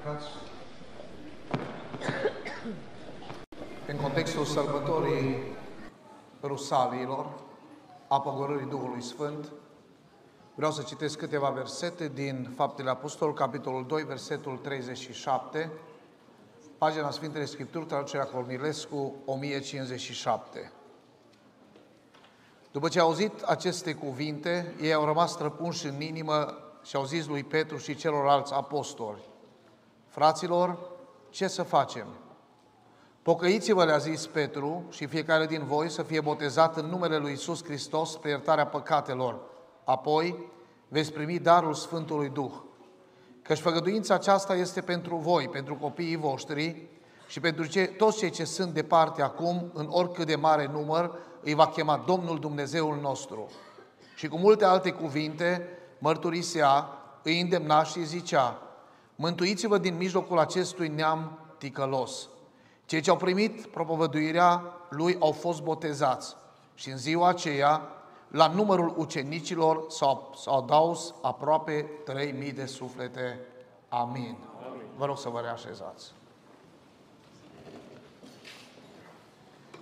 [0.00, 0.26] plecați.
[3.86, 5.36] În contextul sărbătorii
[6.42, 7.26] Rusaliilor,
[8.08, 9.52] a pogorârii Duhului Sfânt,
[10.54, 15.70] vreau să citesc câteva versete din Faptele Apostol, capitolul 2, versetul 37,
[16.78, 20.72] pagina Sfintele Scripturi, traducerea Cornilescu, 1057.
[22.70, 27.26] După ce au auzit aceste cuvinte, ei au rămas străpunși în inimă și au zis
[27.26, 29.29] lui Petru și celorlalți apostoli,
[30.10, 30.78] Fraților,
[31.28, 32.06] ce să facem?
[33.22, 37.64] Pocăiți-vă, le-a zis Petru, și fiecare din voi să fie botezat în numele Lui Isus
[37.64, 39.40] Hristos spre iertarea păcatelor.
[39.84, 40.50] Apoi
[40.88, 42.52] veți primi darul Sfântului Duh.
[43.42, 46.88] Căci făgăduința aceasta este pentru voi, pentru copiii voștri
[47.26, 51.54] și pentru ce, toți cei ce sunt departe acum, în oricât de mare număr, îi
[51.54, 53.50] va chema Domnul Dumnezeul nostru.
[54.14, 55.68] Și cu multe alte cuvinte
[55.98, 56.88] mărturisea,
[57.22, 58.62] îi îndemna și zicea,
[59.22, 62.28] Mântuiți-vă din mijlocul acestui neam ticălos.
[62.84, 66.36] Cei ce au primit propovăduirea lui au fost botezați
[66.74, 67.82] și în ziua aceea,
[68.28, 71.90] la numărul ucenicilor s-au, s-au adaus aproape
[72.48, 73.40] 3.000 de suflete.
[73.88, 74.36] Amin.
[74.68, 74.86] Amin.
[74.96, 76.12] Vă rog să vă reașezați.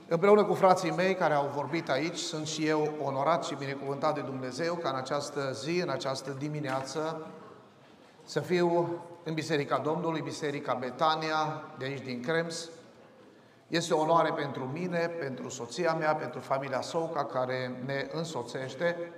[0.09, 4.21] Împreună cu frații mei care au vorbit aici, sunt și eu onorat și binecuvântat de
[4.21, 7.27] Dumnezeu ca în această zi, în această dimineață,
[8.25, 12.71] să fiu în Biserica Domnului, Biserica Betania, de aici din Crems.
[13.67, 19.13] Este o onoare pentru mine, pentru soția mea, pentru familia Souca care ne însoțește.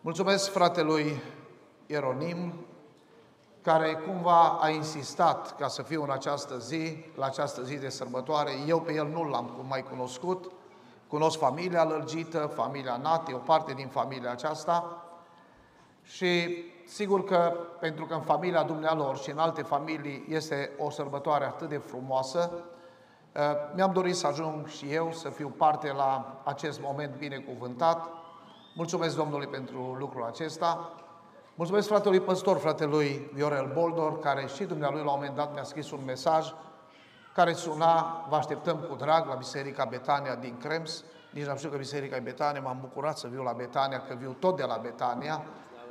[0.00, 1.22] Mulțumesc fratelui
[1.86, 2.52] Ieronim,
[3.62, 8.50] care cumva a insistat ca să fiu în această zi, la această zi de sărbătoare.
[8.66, 10.50] Eu pe el nu l-am mai cunoscut,
[11.08, 15.04] cunosc familia lărgită, familia Nati, o parte din familia aceasta
[16.02, 21.44] și sigur că pentru că în familia dumnealor și în alte familii este o sărbătoare
[21.44, 22.50] atât de frumoasă,
[23.32, 23.42] eh,
[23.74, 28.08] mi-am dorit să ajung și eu să fiu parte la acest moment binecuvântat.
[28.74, 30.90] Mulțumesc Domnului pentru lucrul acesta.
[31.54, 35.90] Mulțumesc fratelui păstor, fratelui Viorel Boldor, care și dumnealui la un moment dat mi-a scris
[35.90, 36.52] un mesaj
[37.34, 41.04] care suna, vă așteptăm cu drag la Biserica Betania din Crems.
[41.32, 44.36] Nici n-am știut că Biserica e Betania, m-am bucurat să viu la Betania, că viu
[44.38, 45.42] tot de la Betania.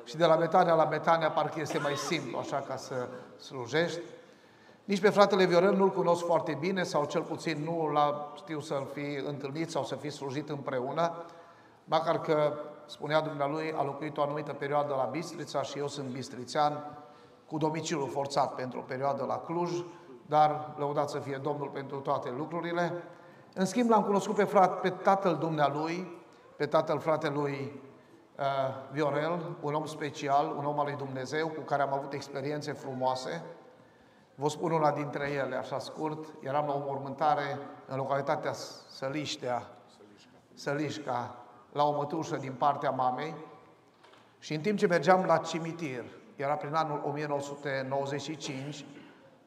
[0.05, 3.07] Și de la Betania la Betania parcă este mai simplu, așa ca să
[3.37, 3.99] slujești.
[4.83, 7.97] Nici pe fratele Viorel nu-l cunosc foarte bine, sau cel puțin nu l
[8.35, 11.13] știu să-l fi întâlnit sau să fi slujit împreună,
[11.85, 12.53] măcar că
[12.85, 16.97] spunea dumnealui, a locuit o anumită perioadă la Bistrița și eu sunt bistrițean,
[17.47, 19.71] cu domiciliu forțat pentru o perioadă la Cluj,
[20.25, 22.93] dar lăudat să fie Domnul pentru toate lucrurile.
[23.53, 26.21] În schimb, l-am cunoscut pe, frat, pe tatăl dumnealui,
[26.55, 27.94] pe tatăl fratelui uh,
[28.91, 33.43] Viorel, un om special, un om al lui Dumnezeu, cu care am avut experiențe frumoase.
[34.35, 36.25] Vă spun una dintre ele, așa scurt.
[36.39, 37.57] Eram la o mormântare
[37.87, 38.53] în localitatea
[38.87, 39.67] Săliștea,
[40.53, 41.35] Sălișca,
[41.71, 43.35] la o mătușă din partea mamei
[44.39, 46.03] și în timp ce mergeam la cimitir,
[46.35, 48.85] era prin anul 1995,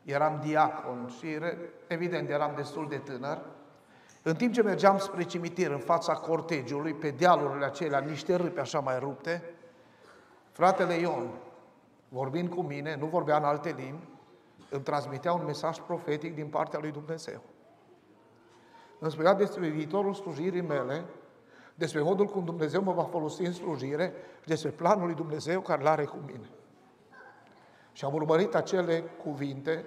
[0.04, 1.26] eram diacon și
[1.86, 3.40] evident eram destul de tânăr,
[4.28, 8.80] în timp ce mergeam spre cimitir, în fața cortegiului, pe dealurile acelea, niște râpe așa
[8.80, 9.42] mai rupte,
[10.50, 11.30] fratele Ion,
[12.08, 14.08] vorbind cu mine, nu vorbea în alte limbi,
[14.70, 17.40] îmi transmitea un mesaj profetic din partea lui Dumnezeu.
[18.98, 21.04] Îmi spunea despre viitorul slujirii mele
[21.74, 25.82] despre modul cum Dumnezeu mă va folosi în slujire și despre planul lui Dumnezeu care
[25.82, 26.50] l-are cu mine.
[27.92, 29.84] Și am urmărit acele cuvinte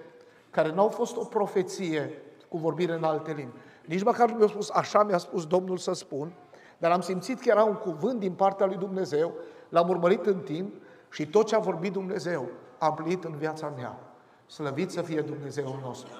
[0.50, 3.56] care n-au fost o profeție cu vorbire în alte limbi.
[3.86, 6.32] Nici măcar nu mi-a spus, așa mi-a spus Domnul să spun,
[6.78, 9.32] dar am simțit că era un cuvânt din partea lui Dumnezeu,
[9.68, 10.74] l-am urmărit în timp
[11.10, 12.48] și tot ce a vorbit Dumnezeu
[12.78, 13.98] a împlinit în viața mea.
[14.46, 16.10] Slăvit să fie Dumnezeul nostru.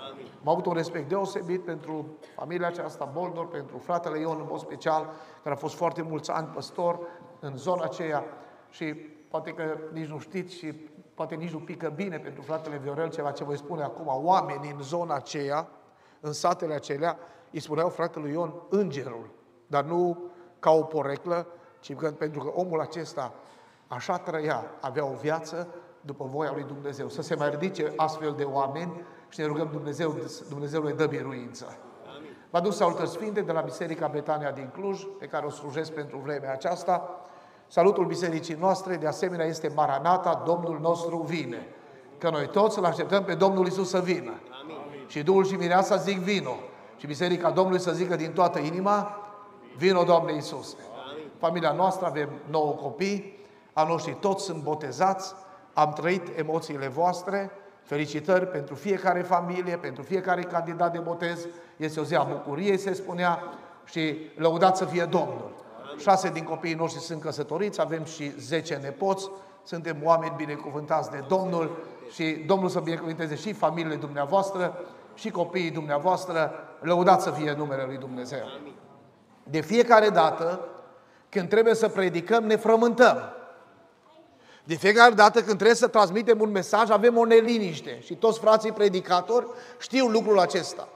[0.45, 5.11] Am avut un respect deosebit pentru familia aceasta, Boldor, pentru fratele Ion în mod special,
[5.43, 6.99] care a fost foarte mulți ani păstor
[7.41, 8.25] în zona aceea
[8.71, 8.85] și
[9.29, 10.73] poate că nici nu știți și
[11.15, 14.07] poate nici nu pică bine pentru fratele Viorel ceva ce voi spune acum.
[14.25, 15.69] Oamenii în zona aceea,
[16.21, 17.19] în satele acelea,
[17.53, 19.31] îi spuneau fratelui Ion îngerul,
[19.67, 20.19] dar nu
[20.59, 21.47] ca o poreclă,
[21.81, 23.35] ci că, pentru că omul acesta
[23.87, 25.69] așa trăia, avea o viață
[26.01, 27.09] după voia lui Dumnezeu.
[27.09, 30.17] Să se mai ridice astfel de oameni și ne rugăm Dumnezeu,
[30.49, 31.77] Dumnezeu le dă biruință.
[32.51, 36.19] Vă aduc salutări sfinte de la Biserica Betania din Cluj, pe care o slujesc pentru
[36.19, 37.21] vremea aceasta.
[37.67, 41.67] Salutul bisericii noastre, de asemenea, este Maranata, Domnul nostru vine.
[42.19, 44.33] Că noi toți îl așteptăm pe Domnul Isus să vină.
[44.63, 45.07] Amin.
[45.07, 46.57] Și Duhul și Mireasa zic vino.
[47.03, 49.17] Și Biserica Domnului să zică din toată inima,
[49.77, 50.77] vino Doamne Isus.
[51.39, 53.39] Familia noastră avem nouă copii,
[53.73, 55.35] a noștri toți sunt botezați,
[55.73, 57.51] am trăit emoțiile voastre,
[57.83, 61.47] Felicitări pentru fiecare familie, pentru fiecare candidat de botez.
[61.77, 63.43] Este o zi a bucuriei, se spunea,
[63.85, 65.51] și lăudat să fie Domnul.
[65.99, 69.31] Șase din copiii noștri sunt căsătoriți, avem și zece nepoți,
[69.65, 74.79] suntem oameni binecuvântați de Domnul și Domnul să binecuvânteze și familiile dumneavoastră
[75.15, 76.53] și copiii dumneavoastră,
[76.83, 78.45] lăudați să fie numele Lui Dumnezeu.
[79.45, 80.61] De fiecare dată,
[81.29, 83.33] când trebuie să predicăm, ne frământăm.
[84.65, 88.01] De fiecare dată când trebuie să transmitem un mesaj, avem o neliniște.
[88.03, 89.47] Și toți frații predicatori
[89.79, 90.89] știu lucrul acesta.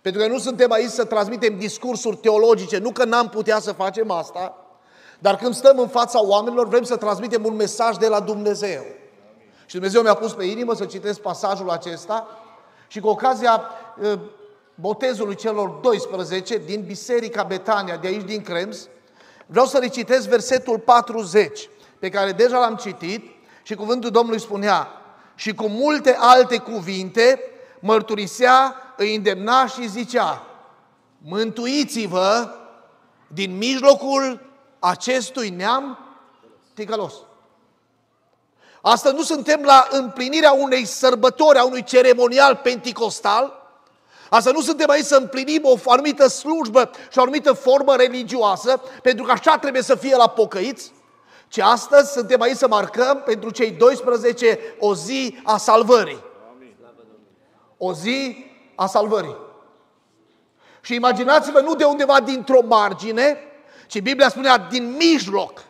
[0.00, 4.10] Pentru că nu suntem aici să transmitem discursuri teologice, nu că n-am putea să facem
[4.10, 4.56] asta,
[5.18, 8.82] dar când stăm în fața oamenilor, vrem să transmitem un mesaj de la Dumnezeu.
[9.66, 12.26] Și Dumnezeu mi-a pus pe inimă să citesc pasajul acesta
[12.86, 13.62] și cu ocazia
[14.04, 14.18] ă,
[14.74, 18.88] botezului celor 12 din Biserica Betania, de aici din Crems,
[19.46, 21.68] vreau să recitesc versetul 40,
[21.98, 23.24] pe care deja l-am citit
[23.62, 24.88] și cuvântul Domnului spunea,
[25.34, 27.40] și cu multe alte cuvinte
[27.80, 30.46] mărturisea, îi îndemna și zicea,
[31.18, 32.54] mântuiți-vă
[33.26, 34.40] din mijlocul
[34.78, 35.98] acestui neam
[36.74, 37.14] ticălos.
[38.80, 43.59] Asta nu suntem la împlinirea unei sărbători, a unui ceremonial penticostal,
[44.30, 49.24] Asta nu suntem aici să împlinim o anumită slujbă și o anumită formă religioasă, pentru
[49.24, 50.92] că așa trebuie să fie la pocăiți,
[51.48, 56.22] ci astăzi suntem aici să marcăm pentru cei 12 o zi a salvării.
[57.76, 58.44] O zi
[58.74, 59.36] a salvării.
[60.80, 63.38] Și imaginați-vă nu de undeva dintr-o margine,
[63.86, 65.64] ci Biblia spunea din mijloc.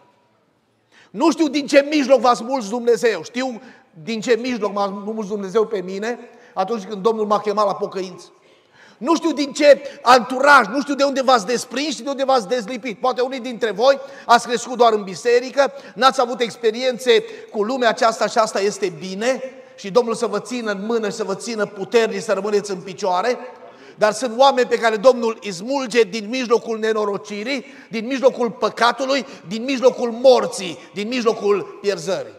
[1.10, 3.60] Nu știu din ce mijloc v-a smulți Dumnezeu, știu
[4.02, 6.18] din ce mijloc m-a smulți Dumnezeu pe mine
[6.54, 8.32] atunci când Domnul m-a chemat la pocăință.
[9.00, 12.48] Nu știu din ce anturaj, nu știu de unde v-ați desprins și de unde v-ați
[12.48, 12.98] dezlipit.
[12.98, 18.26] Poate unii dintre voi ați crescut doar în biserică, n-ați avut experiențe cu lumea aceasta
[18.26, 19.42] și asta este bine
[19.76, 22.80] și Domnul să vă țină în mână și să vă țină puternici să rămâneți în
[22.80, 23.38] picioare.
[23.98, 29.64] Dar sunt oameni pe care Domnul îi smulge din mijlocul nenorocirii, din mijlocul păcatului, din
[29.64, 32.38] mijlocul morții, din mijlocul pierzării.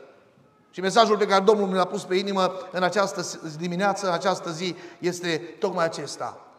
[0.72, 3.26] Și mesajul pe care Domnul mi l-a pus pe inimă în această
[3.60, 6.51] dimineață, în această zi, este tocmai acesta.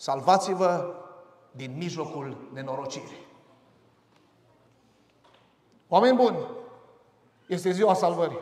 [0.00, 0.94] Salvați-vă
[1.50, 3.26] din mijlocul nenorocirii.
[5.88, 6.38] Oameni buni,
[7.46, 8.38] este ziua salvării.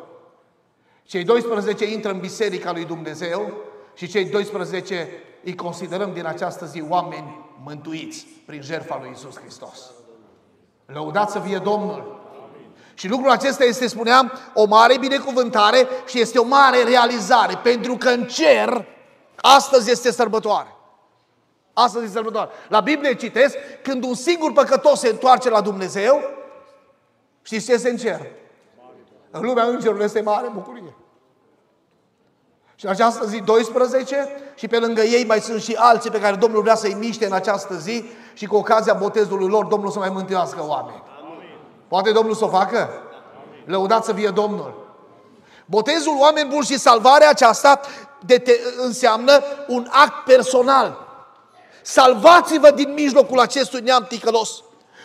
[1.02, 3.52] Cei 12 intră în biserica lui Dumnezeu
[3.94, 5.08] și cei 12
[5.44, 9.90] îi considerăm din această zi oameni mântuiți prin jertfa lui Isus Hristos.
[10.86, 12.20] Lăudați să fie Domnul!
[12.94, 18.08] Și lucrul acesta este, spuneam, o mare binecuvântare și este o mare realizare, pentru că
[18.08, 18.86] în cer
[19.36, 20.72] astăzi este sărbătoare.
[21.84, 22.50] Astăzi este sărbătoare.
[22.68, 26.20] La Biblie citesc, când un singur păcătos se întoarce la Dumnezeu,
[27.42, 28.26] știți ce este în cer?
[29.30, 30.96] În lumea îngerului este mare bucurie.
[32.74, 36.36] Și în această zi 12 și pe lângă ei mai sunt și alții pe care
[36.36, 38.04] Domnul vrea să-i miște în această zi
[38.34, 41.02] și cu ocazia botezului lor Domnul să mai mântuiască oameni.
[41.88, 42.88] Poate Domnul să o facă?
[43.64, 44.96] Lăudați să fie Domnul.
[45.66, 47.80] Botezul oameni buni și salvarea aceasta
[48.26, 51.07] de te, înseamnă un act personal.
[51.82, 54.62] Salvați-vă din mijlocul acestui neam ticălos.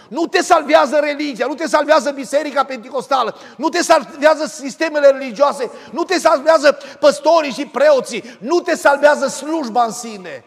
[0.07, 6.03] Nu te salvează religia, nu te salvează biserica penticostală, nu te salvează sistemele religioase, nu
[6.03, 10.45] te salvează păstorii și preoții, nu te salvează slujba în sine,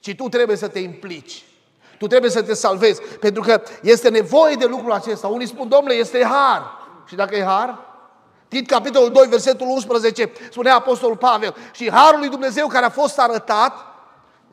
[0.00, 1.44] ci tu trebuie să te implici.
[1.98, 5.26] Tu trebuie să te salvezi, pentru că este nevoie de lucrul acesta.
[5.26, 6.62] Unii spun, domnule, este har.
[7.08, 7.78] Și dacă e har,
[8.48, 13.18] Tit, capitolul 2, versetul 11, spunea Apostolul Pavel, și harul lui Dumnezeu care a fost
[13.18, 13.72] arătat,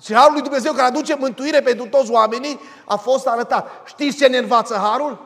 [0.01, 3.69] și harul lui Dumnezeu care aduce mântuire pentru toți oamenii, a fost arătat.
[3.85, 5.17] Știți ce ne învață harul?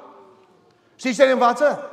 [0.96, 1.90] Știți ce ne învață?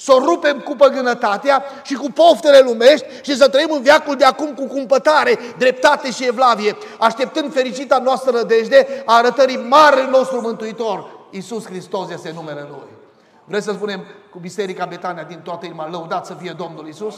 [0.00, 4.24] să o rupem cu păgânătatea și cu poftele lumești și să trăim în viacul de
[4.24, 11.06] acum cu cumpătare, dreptate și evlavie, așteptând fericita noastră rădejde a arătării mare nostru Mântuitor.
[11.30, 12.88] Iisus Hristos este numele Lui.
[13.44, 17.14] Vreți să spunem cu Biserica Betania din toată inima, lăudat să fie Domnul Iisus?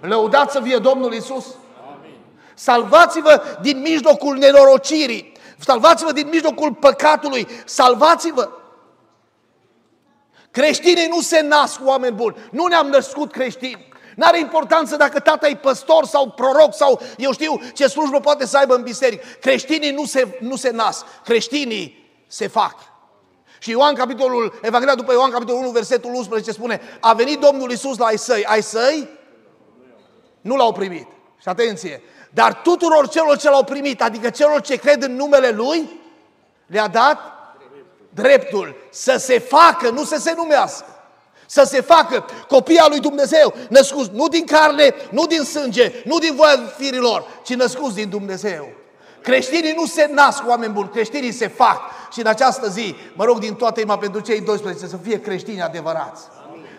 [0.00, 1.46] Lăudat să fie Domnul Iisus?
[2.54, 8.48] Salvați-vă din mijlocul nenorocirii, salvați-vă din mijlocul păcatului, salvați-vă
[10.54, 12.36] Creștinii nu se nasc oameni buni.
[12.50, 13.88] Nu ne-am născut creștini.
[14.16, 18.56] N-are importanță dacă tata e păstor sau proroc sau eu știu ce slujbă poate să
[18.56, 19.26] aibă în biserică.
[19.40, 22.74] Creștinii nu se, nu se nasc, creștinii se fac.
[23.58, 27.98] Și Ioan capitolul, Evanghelia după Ioan capitolul 1, versetul 11 spune A venit Domnul Isus
[27.98, 29.08] la ai săi, ai săi
[30.40, 31.06] nu l-au primit.
[31.40, 32.02] Și atenție,
[32.34, 36.00] dar tuturor celor ce l-au primit, adică celor ce cred în numele Lui,
[36.66, 37.18] le-a dat
[38.08, 40.86] dreptul să se facă, nu să se numească.
[41.46, 46.18] Să se facă copii al lui Dumnezeu, născuți nu din carne, nu din sânge, nu
[46.18, 48.68] din voia firilor, ci născuți din Dumnezeu.
[49.22, 51.80] Creștinii nu se nasc oameni buni, creștinii se fac.
[52.12, 55.62] Și în această zi, mă rog din toată inima pentru cei 12 să fie creștini
[55.62, 56.22] adevărați.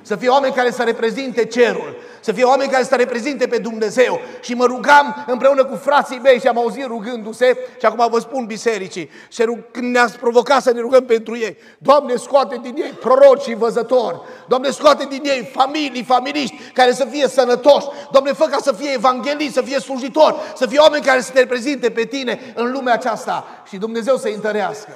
[0.06, 4.20] Să fie oameni care să reprezinte cerul, să fie oameni care să reprezinte pe Dumnezeu.
[4.42, 8.46] Și mă rugam împreună cu frații mei și am auzit rugându-se și acum vă spun
[8.46, 9.10] bisericii.
[9.30, 13.56] Și când ne-ați provocat să ne rugăm pentru ei, Doamne scoate din ei proroci și
[13.56, 18.74] văzători, Doamne scoate din ei familii, familiști care să fie sănătoși, Doamne fă ca să
[18.74, 22.72] fie evangeliști, să fie slujitori, să fie oameni care să te reprezinte pe tine în
[22.72, 24.92] lumea aceasta și Dumnezeu să-i întărească.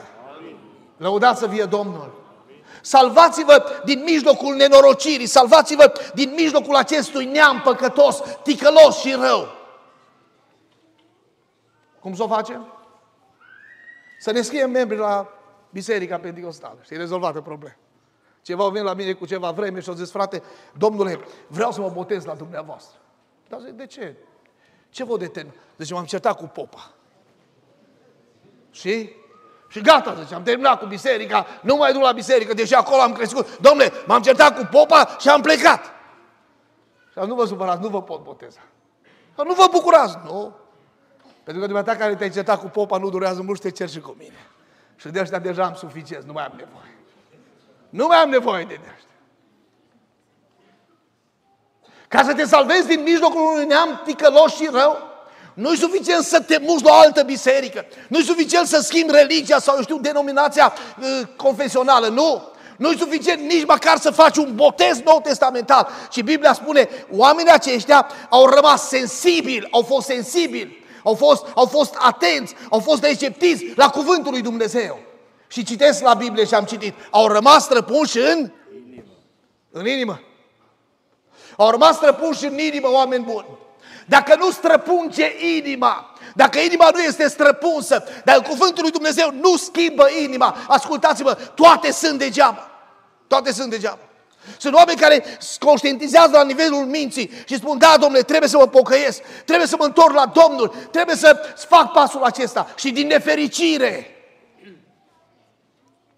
[0.98, 2.19] Lăudați să fie Domnul!
[2.90, 9.48] Salvați-vă din mijlocul nenorocirii, salvați-vă din mijlocul acestui neam păcătos, ticălos și rău.
[12.00, 12.74] Cum să o facem?
[14.20, 15.28] Să ne scriem membri la
[15.70, 16.78] Biserica Pentecostală.
[16.86, 17.76] Și e rezolvată problema.
[18.42, 20.44] Ceva au venit la mine cu ceva vreme și au zis, frate,
[20.78, 22.98] domnule, vreau să mă botez la dumneavoastră.
[23.50, 24.16] Dar zic, de ce?
[24.90, 25.56] Ce vă determină?
[25.76, 26.92] Deci m-am certat cu popa.
[28.72, 29.10] Și
[29.70, 33.14] și gata, zice, am terminat cu biserica, nu mai duc la biserică, deși acolo am
[33.14, 33.60] crescut.
[33.60, 35.86] Domnule, m-am certat cu popa și am plecat.
[37.12, 38.60] Și nu vă supărați, nu vă pot boteza.
[39.36, 40.56] Că nu vă bucurați, nu.
[41.44, 44.00] Pentru că dumneata care te-ai certat cu popa nu durează mult și te cer și
[44.00, 44.48] cu mine.
[44.96, 46.98] Și de ăștia deja am suficient, nu mai am nevoie.
[47.90, 49.04] Nu mai am nevoie de ăștia.
[52.08, 55.09] Ca să te salvezi din mijlocul unui neam ticălos și rău,
[55.60, 57.86] nu-i suficient să te muți la o altă biserică.
[58.08, 62.08] Nu-i suficient să schimbi religia sau, eu știu, denominația uh, confesională.
[62.08, 62.52] Nu!
[62.78, 65.88] Nu-i suficient nici măcar să faci un botez nou testamental.
[66.12, 71.96] Și Biblia spune, oamenii aceștia au rămas sensibili, au fost sensibili, au fost, au fost
[71.98, 75.00] atenți, au fost receptiți la cuvântul lui Dumnezeu.
[75.48, 78.52] Și citesc la Biblie și am citit, au rămas străpunși în
[78.86, 79.14] inimă.
[79.72, 80.22] În inimă.
[81.58, 83.46] Au rămas străpunși în inimă oameni buni.
[84.10, 90.08] Dacă nu străpunge inima, dacă inima nu este străpunsă, dacă cuvântul lui Dumnezeu nu schimbă
[90.22, 92.70] inima, ascultați-mă, toate sunt degeaba.
[93.28, 94.00] Toate sunt degeaba.
[94.58, 95.24] Sunt oameni care
[95.60, 99.86] conștientizează la nivelul minții și spun, da, domnule, trebuie să mă pocăiesc, trebuie să mă
[99.86, 102.68] întorc la Domnul, trebuie să fac pasul acesta.
[102.76, 104.16] Și din nefericire,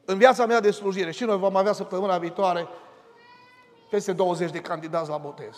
[0.05, 2.67] în viața mea de slujire, și noi vom avea săptămâna viitoare
[3.89, 5.55] peste 20 de candidați la botez.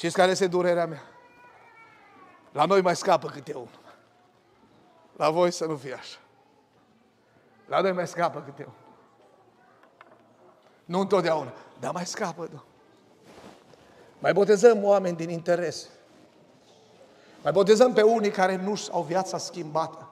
[0.00, 1.02] Știți care este durerea mea?
[2.52, 3.94] La noi mai scapă câte unul.
[5.16, 6.18] La voi să nu fie așa.
[7.66, 8.78] La noi mai scapă câte unul.
[10.84, 12.62] Nu întotdeauna, dar mai scapă, nu.
[14.18, 15.88] Mai botezăm oameni din interes.
[17.42, 20.10] Mai botezăm pe unii care nu au viața schimbată,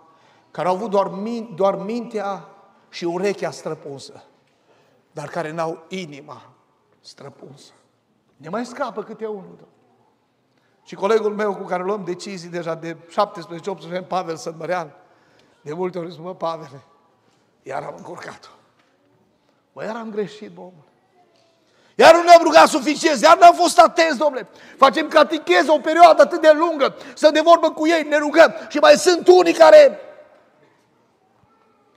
[0.50, 2.48] care au avut doar, min, doar mintea
[2.88, 4.24] și urechea străpunsă,
[5.12, 6.52] dar care n-au inima
[7.00, 7.72] străpunsă.
[8.36, 9.76] Ne mai scapă câte unul, domnule.
[10.88, 13.14] Și colegul meu cu care luăm decizii deja de 17-18
[13.92, 14.92] ani, Pavel Sădmărean,
[15.60, 16.82] de multe ori mă, Pavele,
[17.62, 18.48] iar am încurcat-o.
[19.72, 20.84] Mă, iar am greșit, omul.
[21.94, 24.48] Iar nu ne-am rugat suficient, iar n-am fost atenți, domnule.
[24.76, 28.54] Facem catecheză o perioadă atât de lungă, să de vorbă cu ei, ne rugăm.
[28.68, 30.00] Și mai sunt unii care...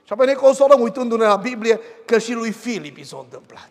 [0.04, 3.68] Și apoi ne consolăm uitându-ne la Biblie că și lui Filip i s-a întâmplat.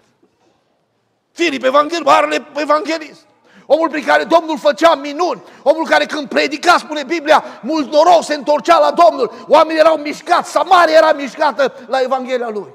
[1.31, 3.29] Filip, evanghelist, marele evanghelist.
[3.73, 8.33] Omul prin care Domnul făcea minuni, omul care când predica, spune Biblia, mult noroc se
[8.33, 12.73] întorcea la Domnul, oamenii erau mișcați, Samaria era mișcată la Evanghelia lui.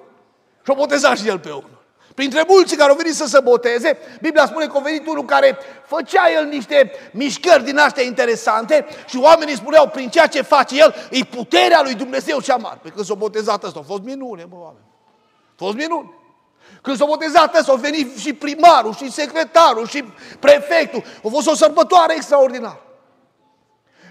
[0.64, 1.84] Și-o boteza și el pe unul.
[2.14, 5.58] Printre mulți care au venit să se boteze, Biblia spune că a venit unul care
[5.86, 10.94] făcea el niște mișcări din astea interesante și oamenii spuneau, prin ceea ce face el,
[11.10, 12.78] e puterea lui Dumnezeu cea mare.
[12.82, 14.84] Pe când s-a botezat ăsta, au fost minune, mă, oameni.
[15.50, 16.10] A fost minune.
[16.87, 20.05] Când s-a botezat ăsta, au venit și primarul, și secretarul, și
[20.40, 21.02] prefectul.
[21.25, 22.81] A fost o sărbătoare extraordinară.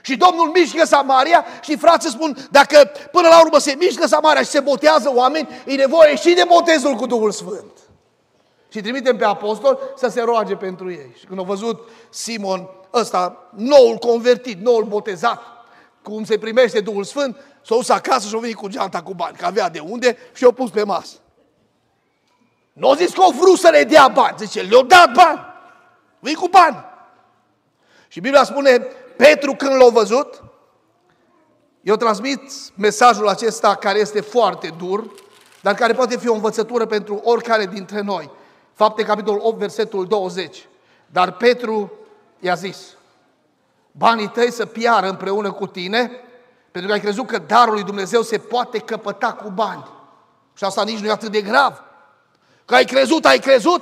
[0.01, 4.49] Și Domnul mișcă Samaria și frații spun, dacă până la urmă se mișcă Samaria și
[4.49, 7.71] se botează oameni, e nevoie și de botezul cu Duhul Sfânt.
[8.69, 11.15] Și trimitem pe apostol să se roage pentru ei.
[11.19, 15.41] Și când au văzut Simon ăsta, noul convertit, noul botezat,
[16.03, 19.37] cum se primește Duhul Sfânt, s-a dus acasă și a venit cu geanta cu bani,
[19.37, 21.15] că avea de unde și i-a pus pe masă.
[22.75, 24.35] Nu au zis că au vrut să le dea bani.
[24.39, 25.39] Zice, le-au dat bani.
[26.19, 26.85] Vii cu bani.
[28.07, 28.77] Și Biblia spune,
[29.17, 30.43] Petru când l-a văzut,
[31.81, 32.41] eu transmit
[32.75, 35.11] mesajul acesta care este foarte dur,
[35.61, 38.29] dar care poate fi o învățătură pentru oricare dintre noi.
[38.73, 40.67] Fapte, capitolul 8, versetul 20.
[41.05, 41.91] Dar Petru
[42.39, 42.77] i-a zis,
[43.91, 46.11] banii tăi să piară împreună cu tine,
[46.71, 49.85] pentru că ai crezut că darul lui Dumnezeu se poate căpăta cu bani.
[50.53, 51.83] Și asta nici nu e atât de grav.
[52.65, 53.81] Că ai crezut, ai crezut.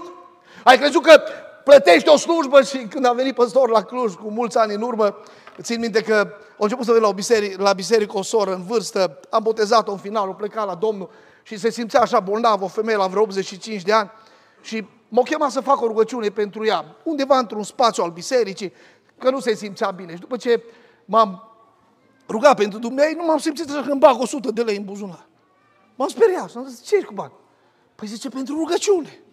[0.63, 1.21] Ai crezut că
[1.63, 5.17] plătești o slujbă și când a venit păstor la Cluj cu mulți ani în urmă,
[5.61, 6.13] țin minte că
[6.57, 9.91] au început să vină la, o biserică, la biserică o soră în vârstă, am botezat-o
[9.91, 11.09] în final, o plecat la Domnul
[11.43, 14.11] și se simțea așa bolnav, o femeie la vreo 85 de ani
[14.61, 18.73] și m-a chemat să fac o rugăciune pentru ea, undeva într-un spațiu al bisericii,
[19.17, 20.13] că nu se simțea bine.
[20.13, 20.63] Și după ce
[21.05, 21.49] m-am
[22.29, 25.27] rugat pentru Dumnezeu, nu m-am simțit așa că îmi bag 100 de lei în buzunar.
[25.95, 27.31] M-am speriat și am zis, ce cu bani?
[27.95, 29.23] Păi zice, pentru rugăciune.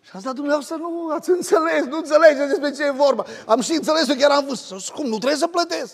[0.00, 3.24] Și a zis, dumneavoastră nu ați înțeles, nu înțelegeți despre ce e vorba.
[3.46, 4.88] Am și înțeles că chiar am văzut.
[4.88, 5.92] Cum, nu trebuie să plătesc?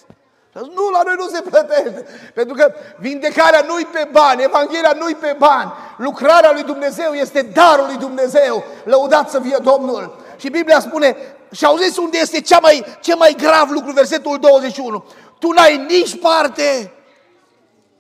[0.51, 2.07] Și a zis, nu, la noi nu se plătește.
[2.35, 5.73] Pentru că vindecarea nu-i pe bani, Evanghelia nu-i pe bani.
[5.97, 8.65] Lucrarea lui Dumnezeu este darul lui Dumnezeu.
[8.85, 10.17] Lăudați să fie Domnul.
[10.37, 11.17] Și Biblia spune,
[11.53, 15.05] și auziți unde este cea mai, cel mai grav lucru, versetul 21.
[15.39, 16.93] Tu n-ai nici parte,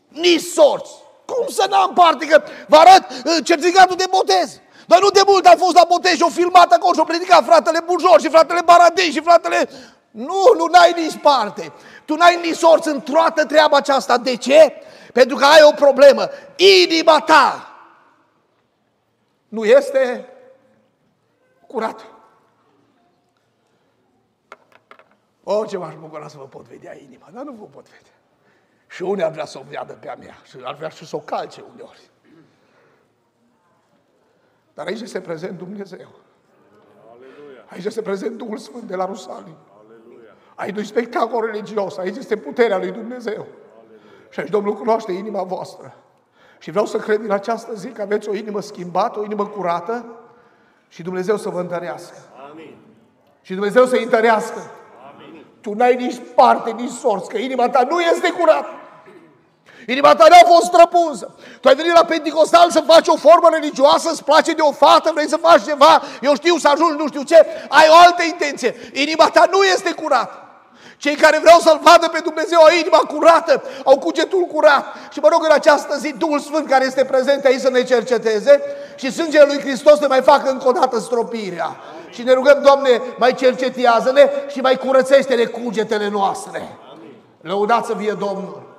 [0.08, 0.90] nici sorți.
[1.32, 2.26] Cum să n-am parte?
[2.26, 4.60] Că vă arăt uh, certificatul de botez.
[4.86, 7.44] Dar nu de mult am fost la botez și o filmat acolo și o predicat
[7.44, 9.68] fratele Bujor și fratele Baradei și fratele...
[10.10, 11.72] Nu, nu n-ai nici parte.
[12.04, 14.18] Tu n-ai nici sorți în toată treaba aceasta.
[14.18, 14.72] De ce?
[15.12, 16.28] Pentru că ai o problemă.
[16.56, 17.70] Inima ta
[19.50, 20.28] nu este
[21.66, 22.04] curată.
[25.44, 28.09] O, ce m-aș bucura să vă pot vedea inima, dar nu vă pot vedea.
[28.90, 31.16] Și unii ar vrea să o vadă pe a mea și ar vrea și să
[31.16, 32.10] o calce uneori.
[34.74, 36.08] Dar aici este prezent Dumnezeu.
[37.66, 39.56] Aici este prezent Duhul Sfânt de la Rusalim.
[40.54, 43.46] Aici nu spectacol religios, aici este puterea lui Dumnezeu.
[44.28, 45.94] Și aici Domnul cunoaște inima voastră.
[46.58, 50.06] Și vreau să cred în această zi că aveți o inimă schimbată, o inimă curată
[50.88, 52.16] și Dumnezeu să vă întărească.
[52.50, 52.76] Amin.
[53.42, 54.70] Și Dumnezeu să întărească.
[55.12, 55.44] Amin.
[55.60, 58.79] Tu n-ai nici parte, nici sorți, că inima ta nu este curată.
[59.90, 61.30] Inima ta nu a fost străpunsă.
[61.60, 65.10] Tu ai venit la Pentecostal să faci o formă religioasă, îți place de o fată,
[65.14, 68.90] vrei să faci ceva, eu știu să ajungi nu știu ce, ai o altă intenție.
[68.92, 70.44] Inima ta nu este curată.
[70.96, 74.84] Cei care vreau să-L vadă pe Dumnezeu au inima curată, au cugetul curat.
[75.12, 78.62] Și mă rog în această zi Duhul Sfânt care este prezent aici să ne cerceteze
[78.96, 81.76] și sângele lui Hristos să mai facă încă o dată stropirea.
[82.10, 86.78] Și ne rugăm, Doamne, mai cercetează-ne și mai curățește-ne cugetele noastre.
[87.40, 88.69] Lăudați să fie Domnul!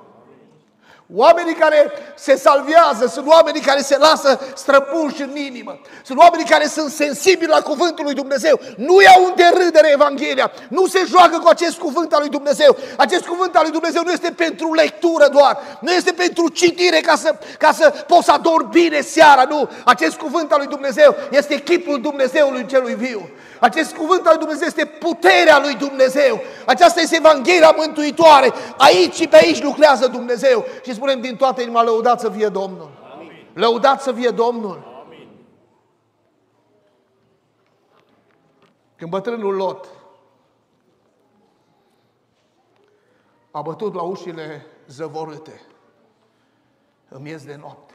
[1.14, 5.80] Oamenii care se salvează sunt oamenii care se lasă străpuși în inimă.
[6.04, 8.60] Sunt oamenii care sunt sensibili la cuvântul lui Dumnezeu.
[8.76, 10.50] Nu iau în derâdere Evanghelia.
[10.68, 12.76] Nu se joacă cu acest cuvânt al lui Dumnezeu.
[12.96, 15.58] Acest cuvânt al lui Dumnezeu nu este pentru lectură doar.
[15.80, 19.44] Nu este pentru citire ca să, ca să poți să adori bine seara.
[19.48, 19.68] Nu.
[19.84, 23.30] Acest cuvânt al lui Dumnezeu este chipul Dumnezeului celui viu.
[23.62, 26.40] Acest cuvânt al lui Dumnezeu este puterea lui Dumnezeu.
[26.66, 28.52] Aceasta este Evanghelia mântuitoare.
[28.76, 30.64] Aici și pe aici lucrează Dumnezeu.
[30.84, 32.90] Și spunem din toată inima, lăudat să fie Domnul.
[33.12, 33.50] Amin.
[33.54, 35.02] Lăudat să fie Domnul.
[35.04, 35.28] Amin.
[38.96, 39.88] Când bătrânul Lot
[43.50, 45.60] a bătut la ușile zăvorâte
[47.08, 47.94] în miez de noapte.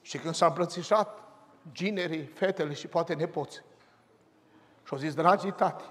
[0.00, 1.23] Și când s-a îmbrățișat
[1.72, 3.62] ginerii, fetele și poate nepoți.
[4.82, 5.84] Și au zis, dragii tati,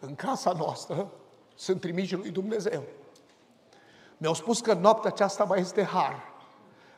[0.00, 1.10] în casa noastră
[1.54, 2.82] sunt trimiși lui Dumnezeu.
[4.16, 6.28] Mi-au spus că noaptea aceasta mai este har.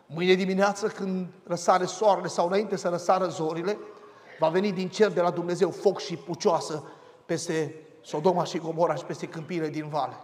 [0.06, 3.78] Mâine dimineață când răsare soarele sau înainte să răsară zorile,
[4.38, 6.84] va veni din cer de la Dumnezeu foc și pucioasă
[7.26, 10.16] peste Sodoma și Gomora și peste câmpiile din vale,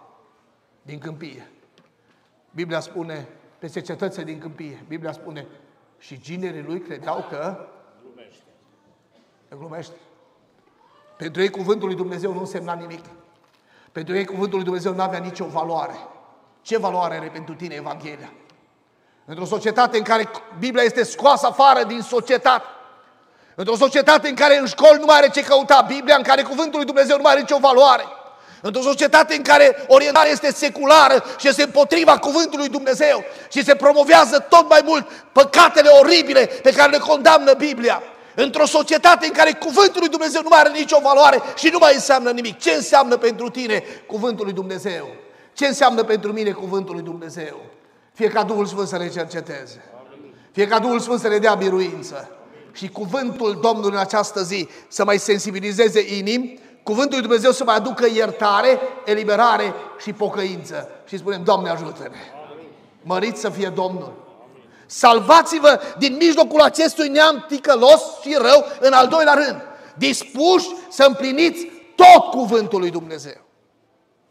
[0.82, 1.50] din câmpie.
[2.50, 5.46] Biblia spune, peste cetățile din câmpie, Biblia spune,
[5.98, 7.66] și ginerii lui credeau că
[8.02, 8.42] glumește.
[9.48, 9.96] Că glumește.
[11.16, 13.04] Pentru ei cuvântul lui Dumnezeu nu însemna nimic.
[13.92, 15.94] Pentru ei cuvântul lui Dumnezeu nu avea nicio valoare.
[16.62, 18.32] Ce valoare are pentru tine Evanghelia?
[19.24, 22.66] Într-o societate în care Biblia este scoasă afară din societate,
[23.54, 26.76] într-o societate în care în școli nu mai are ce căuta Biblia, în care cuvântul
[26.76, 28.04] lui Dumnezeu nu mai are nicio valoare,
[28.60, 33.74] Într-o societate în care orientarea este seculară și este împotriva cuvântului lui Dumnezeu și se
[33.74, 38.02] promovează tot mai mult păcatele oribile pe care le condamnă Biblia.
[38.34, 41.94] Într-o societate în care cuvântul lui Dumnezeu nu mai are nicio valoare și nu mai
[41.94, 42.58] înseamnă nimic.
[42.58, 45.08] Ce înseamnă pentru tine cuvântul lui Dumnezeu?
[45.52, 47.60] Ce înseamnă pentru mine cuvântul lui Dumnezeu?
[48.12, 49.84] Fie ca Duhul Sfânt să le cerceteze.
[50.52, 52.30] Fie ca Duhul Sfânt să le dea biruință.
[52.72, 57.74] Și cuvântul Domnului în această zi să mai sensibilizeze inimi Cuvântul lui Dumnezeu să mai
[57.74, 60.88] aducă iertare, eliberare și pocăință.
[61.06, 62.16] Și spunem, Doamne ajută-ne!
[63.02, 64.12] Măriți să fie Domnul!
[64.86, 69.62] Salvați-vă din mijlocul acestui neam ticălos și rău în al doilea rând.
[69.96, 73.40] Dispuși să împliniți tot cuvântul lui Dumnezeu.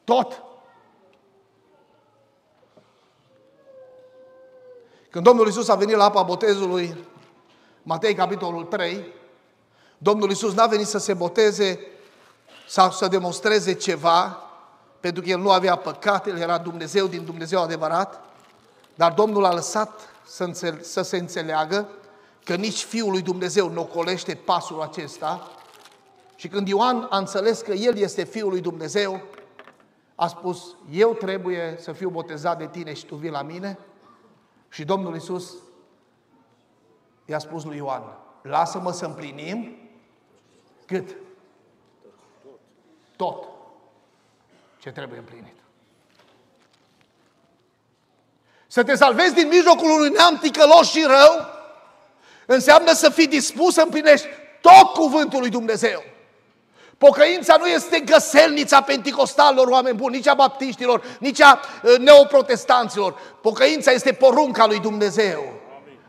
[0.04, 0.44] Tot.
[5.10, 6.96] Când Domnul Isus a venit la apa botezului,
[7.84, 9.06] Matei capitolul 3,
[9.98, 11.80] Domnul Isus n-a venit să se boteze
[12.68, 14.44] sau să demonstreze ceva,
[15.00, 18.22] pentru că El nu avea păcat, El era Dumnezeu din Dumnezeu adevărat,
[18.96, 21.90] dar Domnul a lăsat să, înțele- să se înțeleagă
[22.44, 25.52] că nici Fiul lui Dumnezeu nu ocolește pasul acesta
[26.36, 29.22] și când Ioan a înțeles că El este Fiul lui Dumnezeu,
[30.16, 33.80] a spus, eu trebuie să fiu botezat de tine și tu vii la mine?
[34.70, 35.54] Și Domnul Isus
[37.26, 38.04] i-a spus lui Ioan,
[38.42, 39.78] lasă-mă să împlinim
[40.86, 41.16] cât?
[43.18, 43.48] Tot
[44.80, 45.56] ce trebuie împlinit.
[48.68, 51.46] Să te salvezi din mijlocul unui neam ticălos și rău
[52.46, 54.28] înseamnă să fii dispus să împlinești
[54.62, 56.04] tot cuvântul lui Dumnezeu.
[56.98, 63.20] Pocăința nu este găselnița penticostalilor, oameni buni, nici a baptiștilor, nici a uh, neoprotestanților.
[63.42, 65.54] Pocăința este porunca lui Dumnezeu.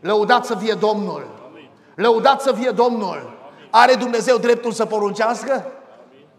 [0.01, 1.53] Lăudat să fie Domnul.
[1.95, 3.39] Lăudat să fie Domnul.
[3.71, 5.73] Are Dumnezeu dreptul să poruncească?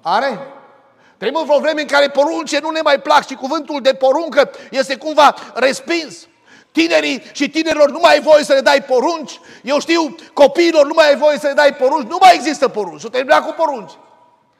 [0.01, 0.39] Are?
[1.19, 4.95] Trăim într-o vreme în care porunce nu ne mai plac și cuvântul de poruncă este
[4.95, 6.27] cumva respins.
[6.71, 9.39] Tinerii și tinerilor nu mai ai voie să le dai porunci.
[9.63, 12.09] Eu știu, copiilor nu mai ai voie să le dai porunci.
[12.09, 13.01] Nu mai există porunci.
[13.01, 13.91] S-o terminat cu porunci.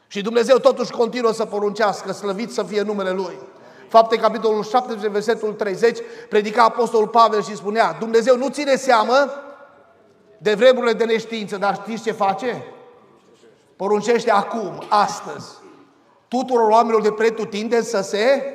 [0.06, 3.38] Și Dumnezeu totuși continuă să poruncească, slăvit să fie numele Lui.
[3.88, 9.30] Fapte, capitolul 17, versetul 30, predica Apostolul Pavel și spunea, Dumnezeu nu ține seamă
[10.38, 12.64] de vremurile de neștiință, dar știți ce face?
[13.76, 15.59] Poruncește acum, astăzi,
[16.30, 18.54] tuturor oamenilor de pretutindeni să se...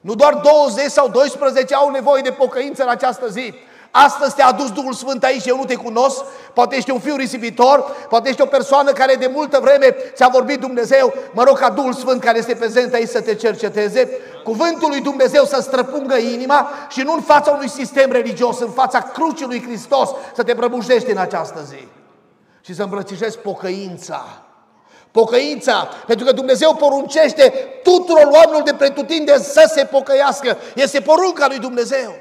[0.00, 3.54] Nu doar 20 sau 12 au nevoie de pocăință în această zi.
[3.90, 6.24] Astăzi te-a adus Duhul Sfânt aici, eu nu te cunosc,
[6.54, 10.60] poate ești un fiu risipitor, poate ești o persoană care de multă vreme ți-a vorbit
[10.60, 14.08] Dumnezeu, mă rog ca Duhul Sfânt care este prezent aici să te cerceteze,
[14.44, 19.00] cuvântul lui Dumnezeu să străpungă inima și nu în fața unui sistem religios, în fața
[19.00, 21.88] crucii lui Hristos, să te prăbușești în această zi
[22.60, 24.49] și să îmbrățișezi pocăința.
[25.10, 27.50] Pocăința, pentru că Dumnezeu poruncește
[27.82, 30.56] tuturor oamenilor de pretutinde să se pocăiască.
[30.74, 32.14] Este porunca lui Dumnezeu.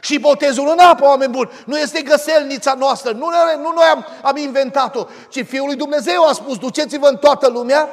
[0.00, 4.06] Și botezul în apă, oameni buni, nu este găselnița noastră, nu, noi, nu noi am,
[4.22, 7.88] am inventat-o, ci Fiul lui Dumnezeu a spus, duceți-vă în toată lumea,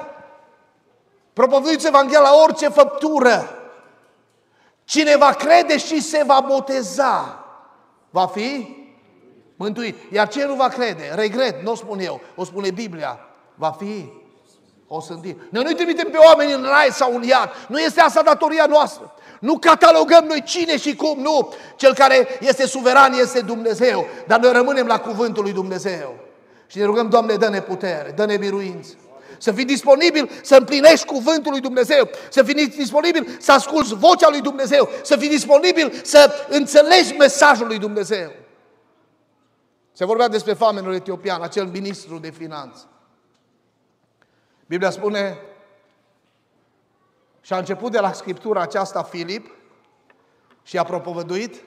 [1.33, 3.49] propovăduiți Evanghelia la orice făptură.
[4.83, 7.45] Cine va crede și se va boteza,
[8.09, 8.75] va fi
[9.55, 10.13] mântuit.
[10.13, 13.19] Iar cine nu va crede, regret, nu o spun eu, o spune Biblia,
[13.55, 14.09] va fi
[14.87, 15.35] o sândir.
[15.49, 17.49] Noi nu trimitem pe oameni în rai sau în iad.
[17.67, 19.13] Nu este asta datoria noastră.
[19.39, 21.53] Nu catalogăm noi cine și cum, nu.
[21.75, 24.05] Cel care este suveran este Dumnezeu.
[24.27, 26.15] Dar noi rămânem la cuvântul lui Dumnezeu.
[26.67, 28.93] Și ne rugăm, Doamne, dă-ne putere, dă-ne biruință.
[29.37, 34.41] Să fii disponibil să împlinești cuvântul lui Dumnezeu, să fii disponibil să asculți vocea lui
[34.41, 38.31] Dumnezeu, să fii disponibil să înțelegi mesajul lui Dumnezeu.
[39.93, 42.83] Se vorbea despre famenul etiopian, acel ministru de finanțe.
[44.65, 45.39] Biblia spune,
[47.41, 49.51] și a început de la scriptura aceasta Filip
[50.63, 51.63] și a propovăduit.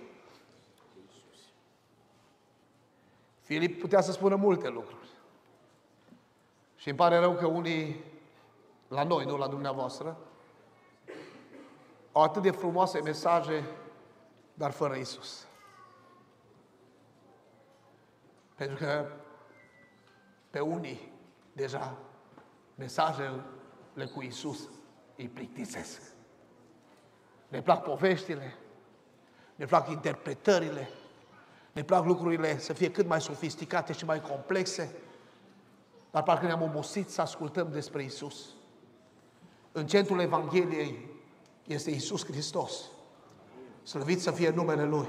[3.41, 5.09] Filip putea să spună multe lucruri.
[6.77, 8.05] Și îmi pare rău că unii,
[8.89, 10.17] la noi, nu la dumneavoastră,
[12.13, 13.65] au atât de frumoase mesaje,
[14.55, 15.47] dar fără Isus.
[18.55, 19.07] Pentru că
[20.51, 21.13] pe unii
[21.53, 21.97] deja
[22.79, 24.59] mesajele cu Isus
[25.17, 26.01] îi plictisesc.
[27.49, 28.57] Ne plac poveștile,
[29.55, 30.91] ne plac interpretările,
[31.73, 34.95] ne plac lucrurile să fie cât mai sofisticate și mai complexe,
[36.11, 38.47] dar parcă ne-am obosit să ascultăm despre Isus.
[39.73, 41.09] În centrul Evangheliei
[41.67, 42.73] este Isus Hristos.
[43.83, 45.09] Slăvit să fie numele Lui.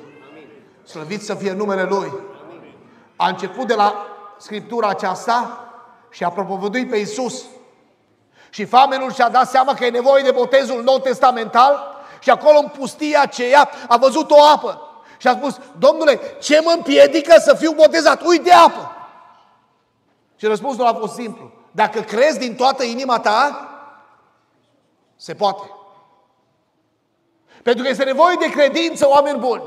[0.83, 2.13] Slăvit să fie numele Lui.
[3.15, 4.05] A început de la
[4.37, 5.63] Scriptura aceasta
[6.09, 7.45] și a propovăduit pe Isus
[8.49, 12.67] și famenul și-a dat seama că e nevoie de botezul nou testamental și acolo în
[12.67, 14.81] pustia aceea a văzut o apă.
[15.17, 18.21] Și a spus, domnule, ce mă împiedică să fiu botezat?
[18.25, 18.91] Uite apă!
[20.35, 21.51] Și răspunsul a fost simplu.
[21.71, 23.69] Dacă crezi din toată inima ta,
[25.15, 25.71] se poate.
[27.63, 29.63] Pentru că este nevoie de credință, oameni buni.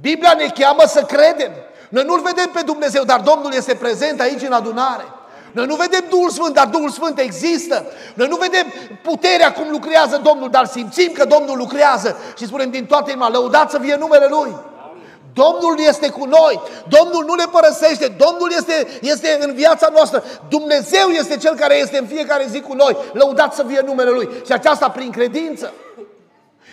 [0.00, 1.52] Biblia ne cheamă să credem.
[1.88, 5.04] Noi nu-L vedem pe Dumnezeu, dar Domnul este prezent aici în adunare.
[5.52, 7.86] Noi nu vedem Duhul Sfânt, dar Duhul Sfânt există.
[8.14, 8.66] Noi nu vedem
[9.02, 13.72] puterea cum lucrează Domnul, dar simțim că Domnul lucrează și spunem din toată inima, lăudați
[13.72, 14.54] să fie numele Lui.
[15.34, 21.08] Domnul este cu noi, Domnul nu ne părăsește, Domnul este, este în viața noastră, Dumnezeu
[21.08, 24.52] este Cel care este în fiecare zi cu noi, lăudați să fie numele Lui și
[24.52, 25.72] aceasta prin credință.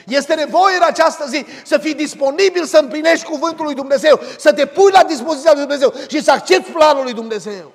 [0.08, 4.66] Este nevoie în această zi să fii disponibil să împlinești cuvântul lui Dumnezeu, să te
[4.66, 7.72] pui la dispoziția lui Dumnezeu și să accepti planul lui Dumnezeu.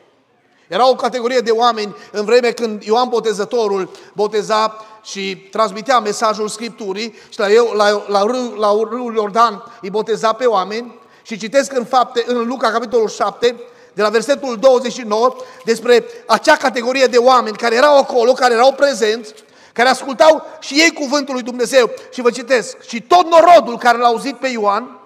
[0.72, 7.14] Era o categorie de oameni în vreme când Ioan Botezătorul boteza și transmitea mesajul Scripturii
[7.28, 11.72] și la, eu, la, la, râul, la râul Iordan îi boteza pe oameni și citesc
[11.72, 13.56] în fapte, în Luca, capitolul 7,
[13.92, 19.34] de la versetul 29, despre acea categorie de oameni care erau acolo, care erau prezenți,
[19.72, 21.90] care ascultau și ei cuvântul lui Dumnezeu.
[22.12, 25.00] Și vă citesc, și tot norodul care l-a auzit pe Ioan,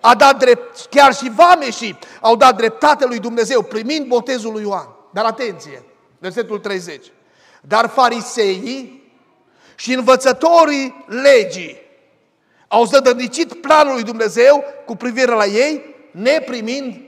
[0.00, 4.98] a dat drept, chiar și vameșii au dat dreptate lui Dumnezeu, primind botezul lui Ioan.
[5.10, 5.84] Dar atenție,
[6.18, 7.12] versetul 30.
[7.60, 9.12] Dar fariseii
[9.74, 11.80] și învățătorii legii
[12.68, 17.00] au zădărnicit planul lui Dumnezeu cu privire la ei, neprimind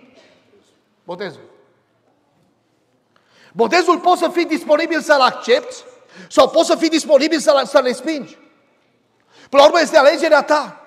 [1.05, 1.51] botezul.
[3.53, 5.77] Botezul poți să fii disponibil să-l accepti
[6.29, 8.39] sau poți să fii disponibil să-l, să respingi.
[9.49, 10.81] Până la urmă este alegerea ta.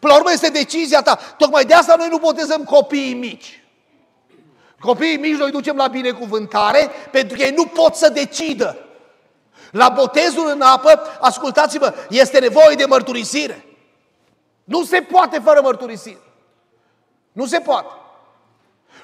[0.00, 1.18] Până la urmă este decizia ta.
[1.36, 3.59] Tocmai de asta noi nu botezăm copiii mici.
[4.80, 8.76] Copiii mici noi ducem la binecuvântare pentru că ei nu pot să decidă.
[9.70, 13.64] La botezul în apă, ascultați-vă, este nevoie de mărturisire.
[14.64, 16.20] Nu se poate fără mărturisire.
[17.32, 17.88] Nu se poate.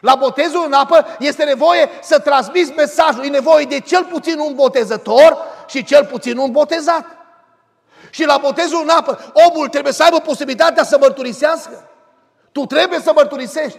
[0.01, 3.25] La botezul în apă este nevoie să transmiți mesajul.
[3.25, 5.37] E nevoie de cel puțin un botezător
[5.69, 7.05] și cel puțin un botezat.
[8.11, 11.91] Și la botezul în apă, omul trebuie să aibă posibilitatea să mărturisească.
[12.53, 13.79] Tu trebuie să mărturisești.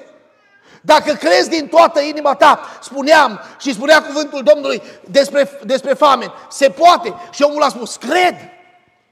[0.81, 6.69] Dacă crezi din toată inima ta, spuneam și spunea cuvântul Domnului despre, despre famine, se
[6.69, 7.13] poate.
[7.31, 8.35] Și omul a spus, cred.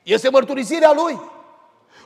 [0.03, 1.19] Este mărturisirea lui.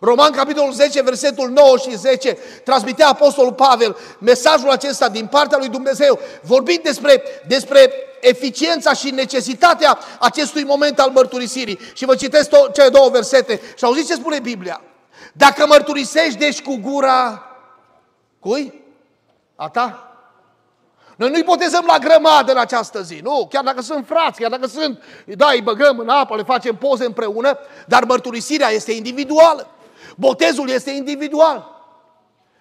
[0.01, 5.67] Roman, capitolul 10, versetul 9 și 10, transmitea Apostolul Pavel mesajul acesta din partea lui
[5.67, 11.79] Dumnezeu, vorbind despre, despre eficiența și necesitatea acestui moment al mărturisirii.
[11.93, 14.81] Și vă citesc to- cele două versete și auziți ce spune Biblia.
[15.33, 17.43] Dacă mărturisești, deci cu gura,
[18.39, 18.78] cui?
[19.61, 20.03] A ta?
[21.15, 23.47] Noi nu-i botezăm la grămadă în această zi, nu?
[23.49, 27.05] Chiar dacă sunt frați, chiar dacă sunt, da, îi băgăm în apă, le facem poze
[27.05, 29.67] împreună, dar mărturisirea este individuală.
[30.15, 31.81] Botezul este individual.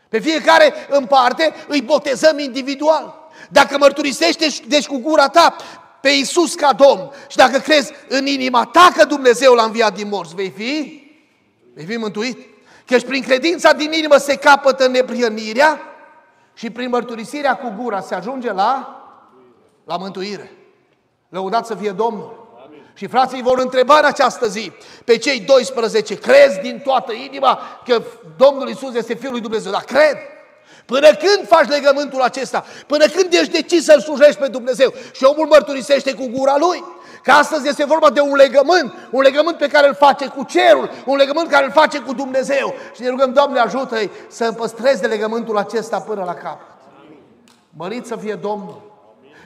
[0.08, 3.30] Pe fiecare în parte îi botezăm individual.
[3.50, 5.56] Dacă mărturisești deci cu gura ta
[6.00, 10.08] pe Iisus ca Domn și dacă crezi în inima ta că Dumnezeu l-a înviat din
[10.08, 11.02] morți, vei fi?
[11.74, 12.38] Vei fi mântuit.
[12.87, 15.88] Căci prin credința din inimă se capătă neprihănirea
[16.59, 19.01] și prin mărturisirea cu gura se ajunge la,
[19.85, 20.53] la mântuire.
[21.29, 22.47] Lăudat să fie Domnul.
[22.94, 24.73] Și frații vor întreba în această zi
[25.05, 28.03] pe cei 12, crezi din toată inima că
[28.37, 29.73] Domnul Isus este Fiul lui Dumnezeu?
[29.73, 30.16] Da, cred.
[30.87, 32.64] Până când faci legământul acesta?
[32.87, 34.94] Până când ești decis să-L slujești pe Dumnezeu?
[35.12, 36.85] Și omul mărturisește cu gura lui.
[37.28, 40.90] Că astăzi este vorba de un legământ, un legământ pe care îl face cu cerul,
[41.04, 42.74] un legământ care îl face cu Dumnezeu.
[42.94, 46.76] Și ne rugăm, Doamne, ajută-i să păstreze legământul acesta până la capăt.
[47.76, 48.82] Mărit să fie Domnul.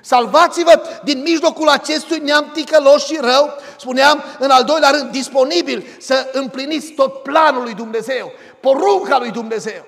[0.00, 6.30] Salvați-vă din mijlocul acestui neam ticălos și rău, spuneam în al doilea rând, disponibil să
[6.32, 9.84] împliniți tot planul lui Dumnezeu, porunca lui Dumnezeu.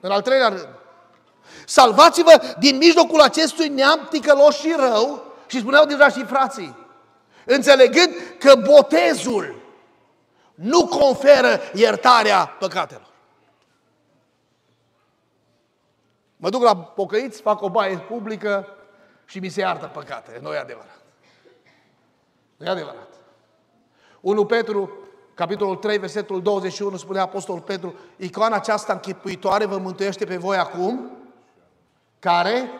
[0.00, 0.68] În al treilea rând,
[1.66, 6.84] salvați-vă din mijlocul acestui neam ticălos și rău, și spuneau deja și frații,
[7.46, 9.62] înțelegând că botezul
[10.54, 13.14] nu conferă iertarea păcatelor.
[16.36, 18.76] Mă duc la pocăiți, fac o baie publică,
[19.26, 20.38] și mi se iartă păcatele.
[20.42, 21.00] Nu e adevărat.
[22.56, 23.08] Nu e adevărat.
[24.20, 24.90] 1 Petru,
[25.34, 31.10] capitolul 3, versetul 21, spune Apostolul Petru, icoana aceasta închipuitoare vă mântuiește pe voi acum,
[32.18, 32.70] care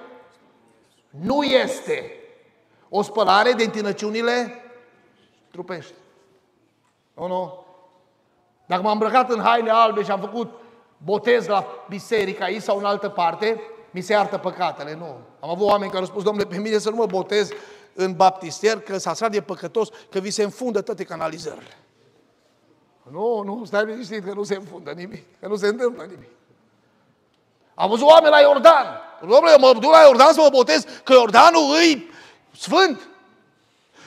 [1.11, 2.16] nu este
[2.89, 4.63] o spălare de întinăciunile
[5.51, 5.95] trupești.
[7.15, 7.65] Nu, nu.
[8.67, 10.51] Dacă m-am îmbrăcat în haine albe și am făcut
[10.99, 14.95] botez la biserică aici sau în altă parte, mi se iartă păcatele.
[14.95, 15.17] Nu.
[15.41, 17.51] Am avut oameni care au spus, domnule, pe mine să nu mă botez
[17.95, 21.77] în baptister, că s-a de păcătos, că vi se înfundă toate canalizările.
[23.11, 26.31] Nu, nu, stai liniștit că nu se înfundă nimic, că nu se întâmplă nimic.
[27.75, 28.87] Am văzut oameni la Iordan.
[29.21, 32.11] Domnule, eu mă duc la Iordan să mă botez, că Iordanul îi
[32.59, 33.09] sfânt.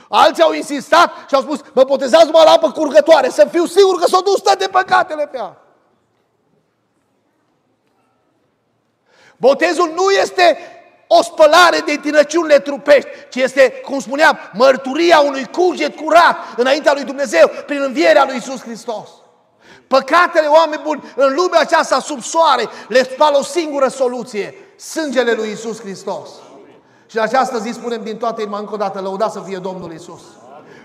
[0.09, 3.99] Alții au insistat și au spus, mă botezați mă la apă curgătoare, să fiu sigur
[3.99, 5.57] că s-au dus toate păcatele pe ea.
[9.37, 10.57] Botezul nu este
[11.07, 17.03] o spălare de tinăciunile trupești, ci este, cum spuneam, mărturia unui cuget curat înaintea lui
[17.03, 19.09] Dumnezeu prin învierea lui Isus Hristos.
[19.87, 25.51] Păcatele, oameni buni, în lumea aceasta sub soare, le spală o singură soluție, sângele lui
[25.51, 26.29] Isus Hristos.
[27.09, 29.93] Și în această zi spunem din toată inima încă o dată, lăuda să fie Domnul
[29.93, 30.21] Isus.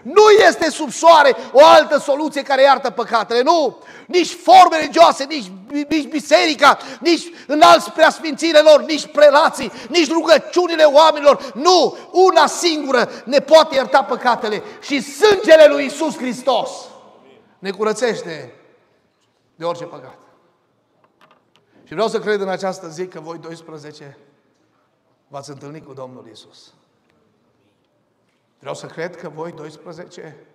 [0.02, 3.78] Nu este sub soare o altă soluție care iartă păcatele, nu!
[4.06, 5.50] Nici forme religioase, nici,
[5.88, 11.96] nici biserica, nici înalți preasfințile lor, nici prelații, nici rugăciunile oamenilor, nu!
[12.12, 16.70] Una singură ne poate ierta păcatele și sângele lui Isus Hristos
[17.58, 18.54] ne curățește
[19.54, 20.18] de orice păcat.
[21.84, 24.18] Și vreau să cred în această zi că voi 12
[25.28, 26.74] v-ați întâlnit cu Domnul Isus.
[28.58, 30.46] Vreau să cred că voi 12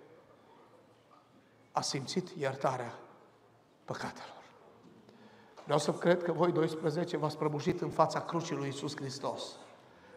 [1.72, 2.98] a simțit iertarea
[3.84, 4.38] păcatelor.
[5.64, 9.42] Vreau să cred că voi 12 v-ați prăbușit în fața crucii lui Isus Hristos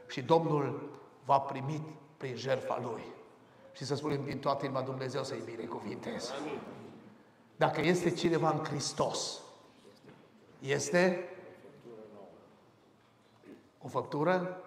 [0.07, 0.89] și Domnul
[1.25, 1.83] v-a primit
[2.17, 3.03] prin jertfa Lui.
[3.71, 6.33] Și să spunem din toată inima Dumnezeu să-i binecuvinteze.
[7.55, 9.39] Dacă este cineva în Hristos,
[10.59, 11.29] este
[13.83, 14.61] o făptură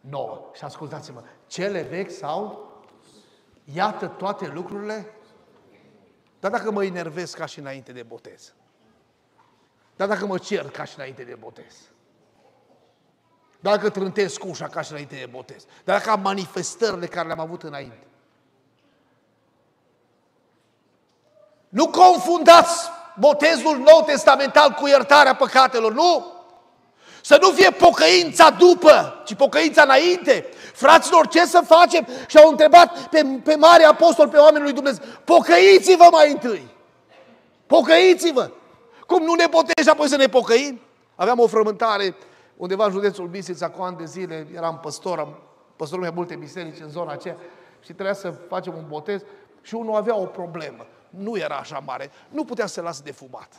[0.00, 0.50] nouă.
[0.52, 2.70] Și ascultați-mă, cele vechi sau
[3.64, 5.06] iată toate lucrurile
[6.42, 8.52] dar dacă mă enervez ca și înainte de botez.
[9.96, 11.74] Dar dacă mă cer ca și înainte de botez.
[13.60, 15.64] Dacă trântesc ușa ca și înainte de botez.
[15.84, 18.06] Dar dacă am manifestările care le-am avut înainte.
[21.68, 26.41] Nu confundați botezul nou testamental cu iertarea păcatelor, nu!
[27.22, 30.46] Să nu fie pocăința după, ci pocăința înainte.
[30.72, 32.06] Fraților, ce să facem?
[32.26, 36.66] Și au întrebat pe, pe mari apostol, pe oamenii lui Dumnezeu, pocăiți-vă mai întâi.
[37.66, 38.50] Pocăiți-vă.
[39.06, 40.80] Cum nu ne potești apoi să ne pocăim?
[41.14, 42.14] Aveam o frământare
[42.56, 45.38] undeva în județul Bistrița cu ani de zile, eram păstor, am
[45.76, 47.36] păstorul mai multe biserici în zona aceea
[47.80, 49.22] și trebuia să facem un botez
[49.60, 50.86] și unul avea o problemă.
[51.10, 53.52] Nu era așa mare, nu putea să se lasă de fumat.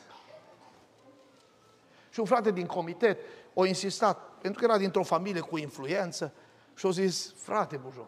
[2.10, 3.18] Și un frate din comitet
[3.54, 6.34] o insistat, pentru că era dintr-o familie cu influență,
[6.76, 8.08] și au zis, frate Bujor,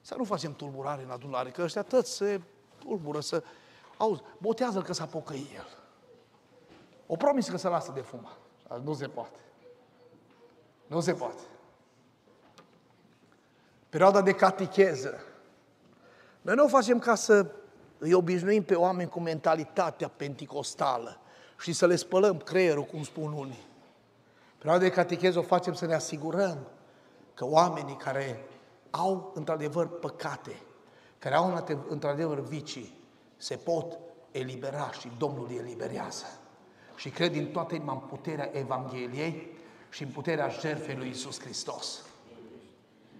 [0.00, 2.40] să nu facem tulburare în adunare, că ăștia toți se
[2.78, 3.42] tulbură, să...
[3.96, 5.68] Auzi, botează-l că s-a pocăit el.
[7.06, 8.38] O promis că se lasă de fumat.
[8.82, 9.38] Nu se poate.
[10.86, 11.42] Nu se poate.
[13.88, 15.22] Perioada de catecheză.
[16.40, 17.46] Noi nu o facem ca să
[17.98, 21.20] îi obișnuim pe oameni cu mentalitatea penticostală
[21.60, 23.66] și să le spălăm creierul, cum spun unii.
[24.58, 26.58] Perioada de catecheză o facem să ne asigurăm
[27.34, 28.44] că oamenii care
[28.90, 30.56] au într-adevăr păcate,
[31.18, 32.98] care au într-adevăr vicii,
[33.36, 33.98] se pot
[34.30, 36.26] elibera și Domnul îi eliberează.
[36.96, 39.56] Și cred din toată inima în puterea Evangheliei
[39.90, 42.02] și în puterea jertfei lui Isus Hristos.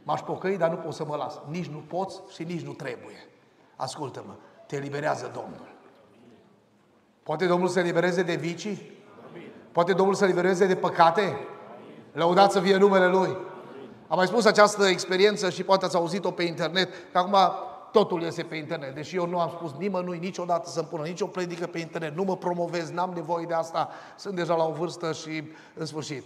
[0.02, 1.38] M-aș pocăi, dar nu pot să mă las.
[1.48, 3.26] Nici nu poți și nici nu trebuie.
[3.76, 4.34] Ascultă-mă,
[4.66, 5.76] te eliberează Domnul.
[7.22, 8.97] Poate Domnul să elibereze de vicii?
[9.78, 11.38] Poate Domnul să elibereze de păcate?
[12.12, 13.36] Lăudați să fie numele Lui.
[14.08, 17.36] Am mai spus această experiență și poate ați auzit-o pe internet, că acum
[17.92, 18.94] totul iese pe internet.
[18.94, 22.36] Deși eu nu am spus nimănui niciodată să-mi pună nicio predică pe internet, nu mă
[22.36, 26.24] promovez, n-am nevoie de asta, sunt deja la o vârstă și în sfârșit.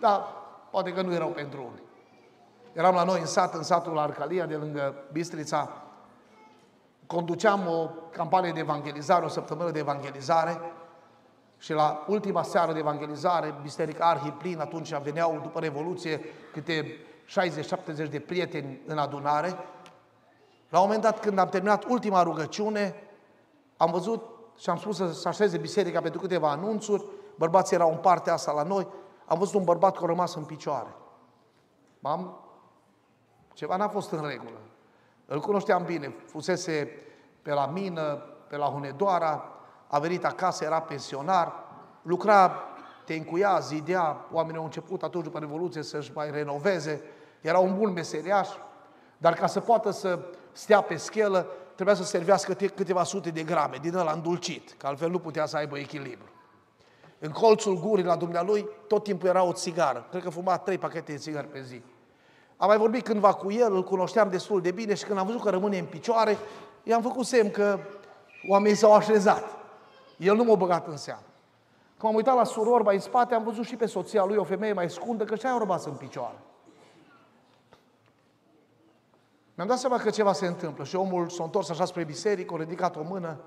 [0.00, 0.26] Dar
[0.70, 1.82] poate că nu erau pentru unii.
[2.72, 5.68] Eram la noi în sat, în satul Arcalia, de lângă Bistrița.
[7.06, 10.60] Conduceam o campanie de evangelizare, o săptămână de evangelizare
[11.62, 16.20] și la ultima seară de evangelizare, Biserica Arhiplin, atunci veneau după Revoluție
[16.52, 16.96] câte
[18.06, 19.48] 60-70 de prieteni în adunare.
[20.68, 22.94] La un moment dat, când am terminat ultima rugăciune,
[23.76, 24.22] am văzut
[24.58, 27.04] și am spus să așeze biserica pentru câteva anunțuri,
[27.36, 28.88] bărbații erau în partea asta la noi,
[29.26, 30.94] am văzut un bărbat care a rămas în picioare.
[32.02, 32.40] Am,
[33.52, 34.58] ceva n-a fost în regulă.
[35.26, 36.88] Îl cunoșteam bine, fusese
[37.42, 39.52] pe la mină, pe la Hunedoara,
[39.94, 41.52] a venit acasă, era pensionar,
[42.02, 42.64] lucra,
[43.04, 47.02] te încuia, zidea, oamenii au început atunci după Revoluție să-și mai renoveze,
[47.40, 48.48] era un bun meseriaș,
[49.18, 50.18] dar ca să poată să
[50.52, 55.10] stea pe schelă, trebuia să servească câteva sute de grame din ăla îndulcit, că altfel
[55.10, 56.28] nu putea să aibă echilibru.
[57.18, 60.06] În colțul gurii la dumnealui tot timpul era o țigară.
[60.10, 61.82] Cred că fuma trei pachete de țigări pe zi.
[62.56, 65.42] Am mai vorbit cândva cu el, îl cunoșteam destul de bine și când am văzut
[65.42, 66.36] că rămâne în picioare,
[66.82, 67.78] i-am făcut semn că
[68.48, 69.60] oamenii s-au așezat.
[70.16, 71.22] El nu m-a băgat în seamă.
[71.98, 74.44] Când am uitat la suror mai în spate, am văzut și pe soția lui o
[74.44, 76.38] femeie mai scundă, că și-a rămas în picioare.
[79.54, 82.56] Mi-am dat seama că ceva se întâmplă și omul s-a întors așa spre biserică, a
[82.56, 83.40] ridicat o mână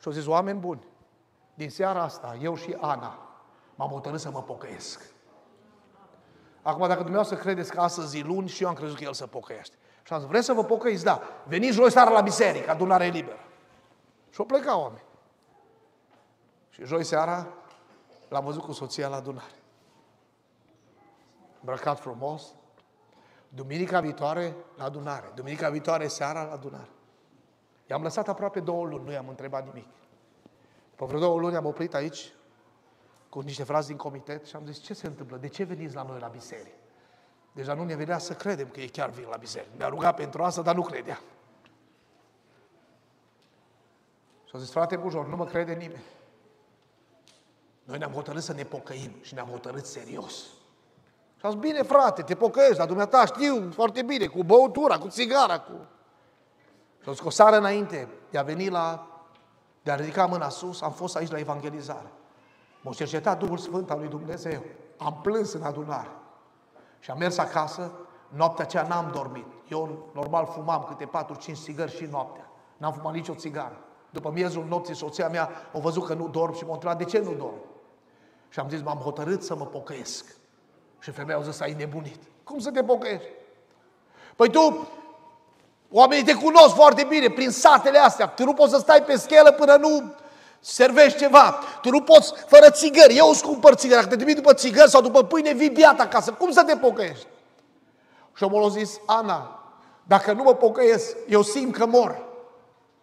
[0.00, 0.86] și a zis, oameni buni,
[1.54, 3.18] din seara asta, eu și Ana,
[3.74, 5.00] m-am hotărât să mă pocăiesc.
[6.62, 9.26] Acum, dacă dumneavoastră credeți că astăzi e luni și eu am crezut că el să
[9.26, 9.76] pocăiește.
[10.02, 11.04] Și am zis, vreți să vă pocăiți?
[11.04, 11.22] Da.
[11.44, 13.38] Veniți joi seara la biserică, adunare liberă.
[14.30, 15.02] Și o pleca oameni.
[16.72, 17.48] Și joi seara
[18.28, 19.54] l-am văzut cu soția la adunare.
[21.60, 22.54] Îmbrăcat frumos,
[23.48, 25.32] Duminica viitoare la adunare.
[25.34, 26.88] Duminica viitoare seara la adunare.
[27.86, 29.88] I-am lăsat aproape două luni, nu i-am întrebat nimic.
[30.90, 32.32] După vreo două luni am oprit aici
[33.28, 35.36] cu niște frați din comitet și am zis, ce se întâmplă?
[35.36, 36.76] De ce veniți la noi la biserică?
[37.52, 39.72] Deja nu ne venea să credem că ei chiar vin la biserică.
[39.76, 41.20] Ne-a rugat pentru asta, dar nu credea.
[44.44, 46.04] Și a zis, frate Bujor, nu mă crede nimeni.
[47.84, 50.32] Noi ne-am hotărât să ne pocăim și ne-am hotărât serios.
[51.36, 55.08] Și a zis, bine frate, te pocăiești, dar dumneata știu foarte bine, cu băutura, cu
[55.08, 55.72] țigara, cu...
[57.02, 59.06] Și a zis, cu o sară înainte de a veni la,
[59.82, 62.12] de a ridica mâna sus, am fost aici la evangelizare.
[62.80, 64.62] M-a cercetat Duhul Sfânt al lui Dumnezeu.
[64.98, 66.10] Am plâns în adunare.
[66.98, 67.92] Și am mers acasă,
[68.28, 69.46] noaptea aceea n-am dormit.
[69.68, 71.10] Eu normal fumam câte
[71.52, 72.50] 4-5 țigări și noaptea.
[72.76, 73.76] N-am fumat nicio țigară.
[74.10, 77.18] După miezul nopții, soția mea a văzut că nu dorm și m-a întrebat de ce
[77.18, 77.71] nu dorm.
[78.52, 80.24] Și am zis, m-am hotărât să mă pocăiesc.
[80.98, 82.20] Și femeia a zis, ai nebunit.
[82.44, 83.28] Cum să te pocăiești?
[84.36, 84.88] Păi tu,
[85.90, 88.26] oamenii te cunosc foarte bine, prin satele astea.
[88.26, 90.14] Tu nu poți să stai pe schelă până nu
[90.60, 91.58] servești ceva.
[91.82, 93.16] Tu nu poți fără țigări.
[93.16, 94.00] Eu îți cumpăr țigări.
[94.00, 96.32] Dacă te trimit după țigări sau după pâine, vii biat acasă.
[96.32, 97.26] Cum să te pocăiești?
[98.34, 99.72] Și omul a zis, Ana,
[100.02, 102.24] dacă nu mă pocăiesc, eu simt că mor.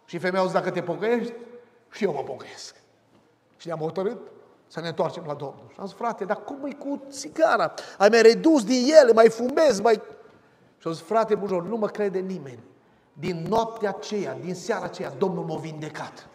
[0.04, 1.32] Și femeia a zis, dacă te pocăiești,
[1.92, 2.74] și eu mă pocăiesc.
[3.56, 4.18] Și ne-am hotărât
[4.72, 5.64] să ne întoarcem la Domnul.
[5.72, 7.72] Și am zis, frate, dar cum e cu țigara?
[7.98, 9.94] Ai mai redus din ele, mai fumezi, mai...
[10.78, 12.58] Și am zis, frate Bujor, nu mă crede nimeni.
[13.12, 16.26] Din noaptea aceea, din seara aceea, Domnul m-a vindecat.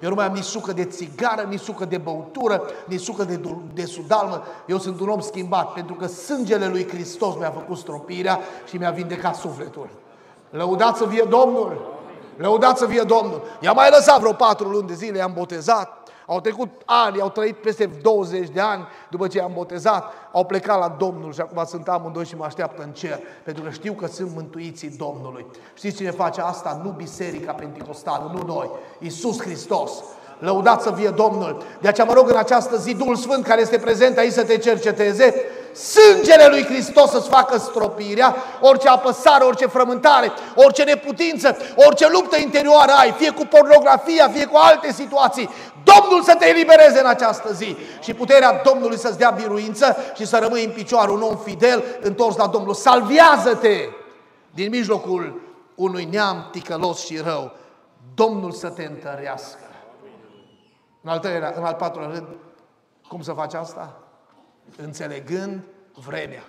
[0.00, 3.40] Eu nu mai am nici sucă de țigară, nici sucă de băutură, nici sucă de,
[3.74, 4.42] de sudalmă.
[4.66, 8.90] Eu sunt un om schimbat, pentru că sângele lui Hristos mi-a făcut stropirea și mi-a
[8.90, 9.88] vindecat sufletul.
[10.50, 11.96] Lăudați să fie Domnul!
[12.36, 13.42] Lăudați să fie Domnul!
[13.60, 17.56] I-am mai lăsat vreo patru luni de zile, i-am botezat, au trecut ani, au trăit
[17.56, 21.88] peste 20 de ani după ce i-am botezat, au plecat la Domnul și acum sunt
[21.88, 25.46] amândoi și mă așteaptă în cer, pentru că știu că sunt mântuiții Domnului.
[25.74, 26.80] Știți cine face asta?
[26.84, 29.92] Nu Biserica Pentecostală, nu noi, Iisus Hristos.
[30.38, 31.62] Lăudați să fie Domnul.
[31.80, 34.58] De aceea mă rog în această zi, Duhul Sfânt care este prezent aici să te
[34.58, 35.34] cerceteze,
[35.74, 42.92] sângele lui Hristos să-ți facă stropirea, orice apăsare, orice frământare, orice neputință, orice luptă interioară
[42.92, 45.50] ai, fie cu pornografia, fie cu alte situații,
[45.84, 50.38] Domnul să te elibereze în această zi și puterea Domnului să-ți dea biruință și să
[50.38, 52.74] rămâi în picioare un om fidel, întors la Domnul.
[52.74, 53.88] Salviază-te
[54.50, 55.40] din mijlocul
[55.74, 57.52] unui neam ticălos și rău.
[58.14, 59.58] Domnul să te întărească.
[61.02, 62.26] În al, treilea, în al patrulea rând,
[63.08, 64.03] cum să faci asta?
[64.76, 65.60] Înțelegând
[65.92, 66.42] vremea.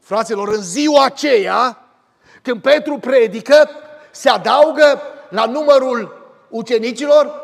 [0.00, 1.78] Fraților, în ziua aceea,
[2.42, 3.70] când Petru predică,
[4.10, 7.42] se adaugă la numărul ucenicilor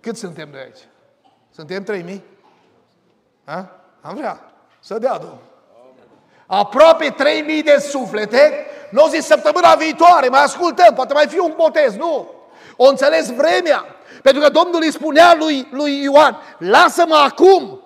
[0.00, 0.88] cât suntem noi aici?
[1.54, 2.22] Suntem 3000?
[3.44, 3.80] Ha?
[4.00, 5.48] Am vrea să dea Domnul.
[6.46, 11.96] Aproape 3000 de suflete, nu zis săptămâna viitoare, mai ascultăm, poate mai fi un botez,
[11.96, 12.30] nu.
[12.76, 13.84] O înțeles vremea,
[14.22, 17.80] pentru că Domnul îi spunea lui, lui Ioan, lasă-mă acum,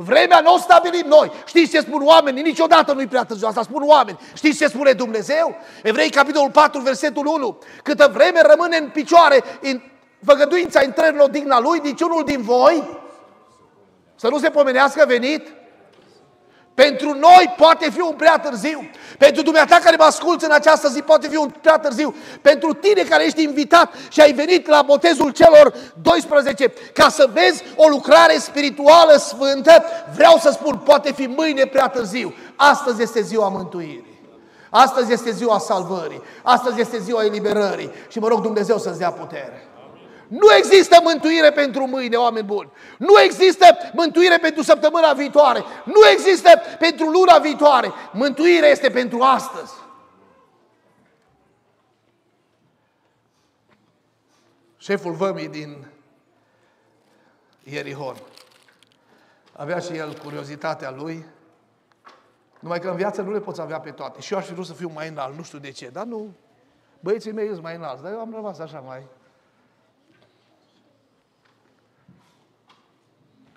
[0.00, 1.32] Vremea nu o stabilim noi.
[1.46, 2.42] Știți ce spun oamenii?
[2.42, 3.46] Niciodată nu-i prea târziu.
[3.46, 4.18] Asta spun oameni.
[4.34, 5.56] Știți ce spune Dumnezeu?
[5.82, 7.58] Evrei, capitolul 4, versetul 1.
[7.82, 9.80] Câtă vreme rămâne în picioare în
[10.24, 12.98] făgăduința intrării în odihna lui, niciunul din voi
[14.14, 15.48] să nu se pomenească venit.
[16.84, 18.90] Pentru noi poate fi un prea târziu.
[19.18, 22.14] Pentru dumneata care mă asculți în această zi poate fi un prea târziu.
[22.42, 27.62] Pentru tine care ești invitat și ai venit la botezul celor 12 ca să vezi
[27.76, 29.82] o lucrare spirituală sfântă,
[30.14, 32.34] vreau să spun, poate fi mâine prea târziu.
[32.56, 34.20] Astăzi este ziua mântuirii.
[34.70, 36.22] Astăzi este ziua salvării.
[36.42, 37.90] Astăzi este ziua eliberării.
[38.08, 39.67] Și mă rog Dumnezeu să-ți dea putere.
[40.28, 42.70] Nu există mântuire pentru mâine, oameni buni.
[42.98, 45.64] Nu există mântuire pentru săptămâna viitoare.
[45.84, 47.92] Nu există pentru luna viitoare.
[48.12, 49.72] Mântuirea este pentru astăzi.
[54.76, 55.86] Șeful vămii din
[57.62, 58.16] Ierihon
[59.58, 61.24] avea și el curiozitatea lui,
[62.60, 64.20] numai că în viață nu le poți avea pe toate.
[64.20, 66.34] Și eu aș fi vrut să fiu mai înalt, nu știu de ce, dar nu.
[67.00, 69.06] Băieții mei sunt mai înalți, dar eu am rămas așa mai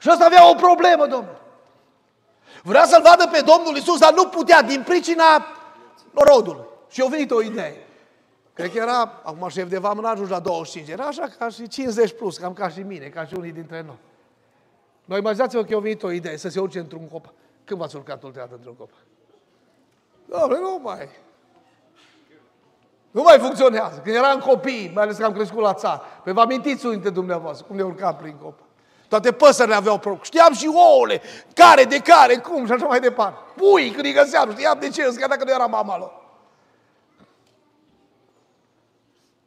[0.01, 1.41] Și ăsta avea o problemă, Domnul.
[2.63, 5.45] Vrea să-L vadă pe Domnul Isus, dar nu putea din pricina
[6.11, 6.65] norodului.
[6.89, 7.87] Și a venit o idee.
[8.53, 11.67] Cred că era, acum șef de vamă, n-a ajuns la 25, era așa ca și
[11.67, 13.97] 50 plus, cam ca și mine, ca și unii dintre noi.
[15.05, 17.33] Noi imaginați-vă că a venit o idee, să se urce într-un cop.
[17.63, 18.89] Când v-ați urcat ultima într-un cop?
[20.25, 21.09] Doamne, nu mai.
[23.11, 23.99] Nu mai funcționează.
[24.03, 27.13] Când eram copii, mai ales că am crescut la țară, pe vă amintiți unii dintre
[27.13, 28.59] dumneavoastră, cum ne urcam prin cop.
[29.11, 30.23] Toate păsările aveau porumb.
[30.23, 31.21] Știam și ouăle,
[31.53, 33.39] care de care, cum și așa mai departe.
[33.55, 36.11] Pui, când îi găseam, știam de ce, chiar dacă nu era mama lor.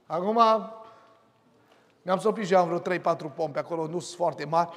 [0.07, 0.41] Acum
[2.03, 4.71] mi-am sopit și am vreo 3-4 pompe acolo, nu sunt foarte mari.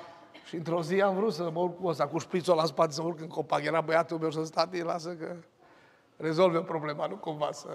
[0.45, 3.01] Și într-o zi am vrut să mă urc cu ăsta, cu șprițul la spate, să
[3.01, 3.63] urc în copac.
[3.63, 5.35] Era băiatul meu să state, lasă că
[6.17, 7.67] rezolve problema, nu cumva să...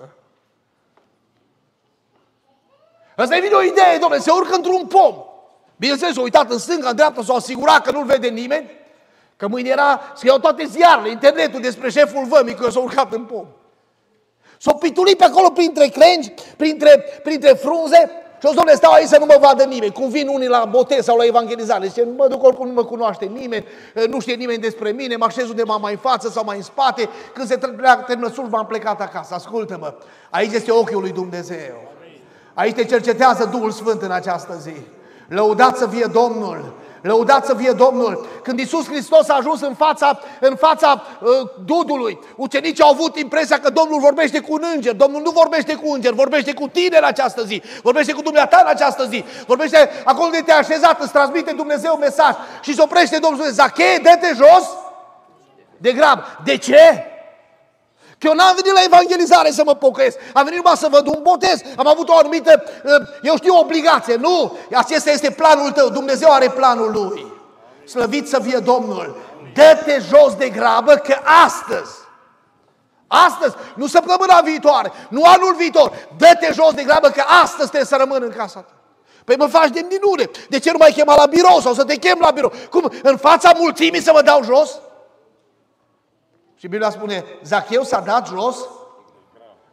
[3.17, 5.27] Asta e vine o idee, domnule, se urcă într-un pom.
[5.83, 8.71] Bineînțeles, s-a uitat în stânga, în dreapta, s-a asigurat că nu-l vede nimeni,
[9.37, 13.47] că mâine era, scriau toate ziarele, internetul despre șeful vămii, că s-a urcat în pom.
[14.59, 18.11] S-a pitulit pe acolo printre crengi, printre, printre frunze,
[18.41, 19.93] și o domnule, stau aici să nu mă vadă nimeni.
[19.93, 21.87] Cum vin unii la botez sau la evangelizare.
[21.87, 23.65] Zice, mă duc oricum nu mă cunoaște nimeni,
[24.09, 27.09] nu știe nimeni despre mine, mă așez undeva mai în față sau mai în spate.
[27.35, 27.57] Când se
[28.07, 29.35] termină slujba, am plecat acasă.
[29.35, 29.95] Ascultă-mă,
[30.31, 31.93] aici este ochiul lui Dumnezeu.
[32.55, 34.75] Aici te cercetează Duhul Sfânt în această zi.
[35.35, 36.75] Lăudați să fie Domnul!
[37.03, 38.27] Lăudați să fie Domnul!
[38.43, 41.29] Când Isus Hristos a ajuns în fața, în fața uh,
[41.65, 44.95] dudului, ucenicii au avut impresia că Domnul vorbește cu un înger.
[44.95, 48.71] Domnul nu vorbește cu înger, vorbește cu tine în această zi, vorbește cu dumneata în
[48.71, 53.45] această zi, vorbește acolo de te-a așezat, îți transmite Dumnezeu mesaj și se oprește Domnul
[53.45, 54.69] și spune, Zache, dă-te jos!
[55.77, 56.19] De grab.
[56.45, 57.12] De ce?
[58.23, 60.17] Că eu n-am venit la evangelizare să mă pocăiesc.
[60.33, 61.61] Am venit numai să văd un botez.
[61.77, 62.93] Am avut o anumită, uh,
[63.23, 64.15] eu știu, obligație.
[64.15, 65.89] Nu, acesta este planul tău.
[65.89, 67.27] Dumnezeu are planul lui.
[67.85, 69.17] Slăvit să fie Domnul.
[69.55, 71.93] Dă-te jos de grabă că astăzi,
[73.07, 77.97] astăzi, nu săptămâna viitoare, nu anul viitor, dă-te jos de grabă că astăzi trebuie să
[77.97, 78.73] rămân în casa ta.
[79.25, 80.31] Păi mă faci de minune.
[80.49, 82.53] De ce nu mai chema la birou sau să te chem la birou?
[82.71, 82.93] Cum?
[83.03, 84.71] În fața mulțimii să mă dau jos?
[86.63, 88.69] Și Biblia spune, Zacheu s-a dat jos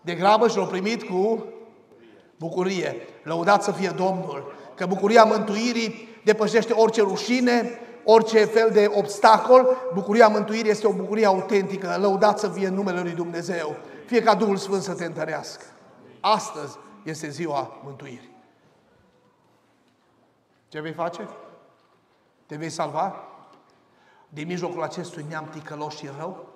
[0.02, 1.46] de grabă și l-a primit cu
[2.38, 3.08] bucurie.
[3.24, 9.78] Lăudat să fie Domnul, că bucuria mântuirii depășește orice rușine, orice fel de obstacol.
[9.94, 11.98] Bucuria mântuirii este o bucurie autentică.
[12.00, 13.76] Lăudat să fie numele Lui Dumnezeu.
[14.06, 15.64] Fie ca Duhul Sfânt să te întărească.
[16.20, 18.36] Astăzi este ziua mântuirii.
[20.68, 21.30] Ce vei face?
[22.46, 23.24] Te vei salva?
[24.30, 26.49] Din mijlocul acestui neam ticălos și rău?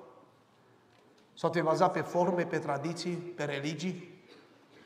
[1.34, 4.26] Sau te baza pe forme, pe tradiții, pe religii,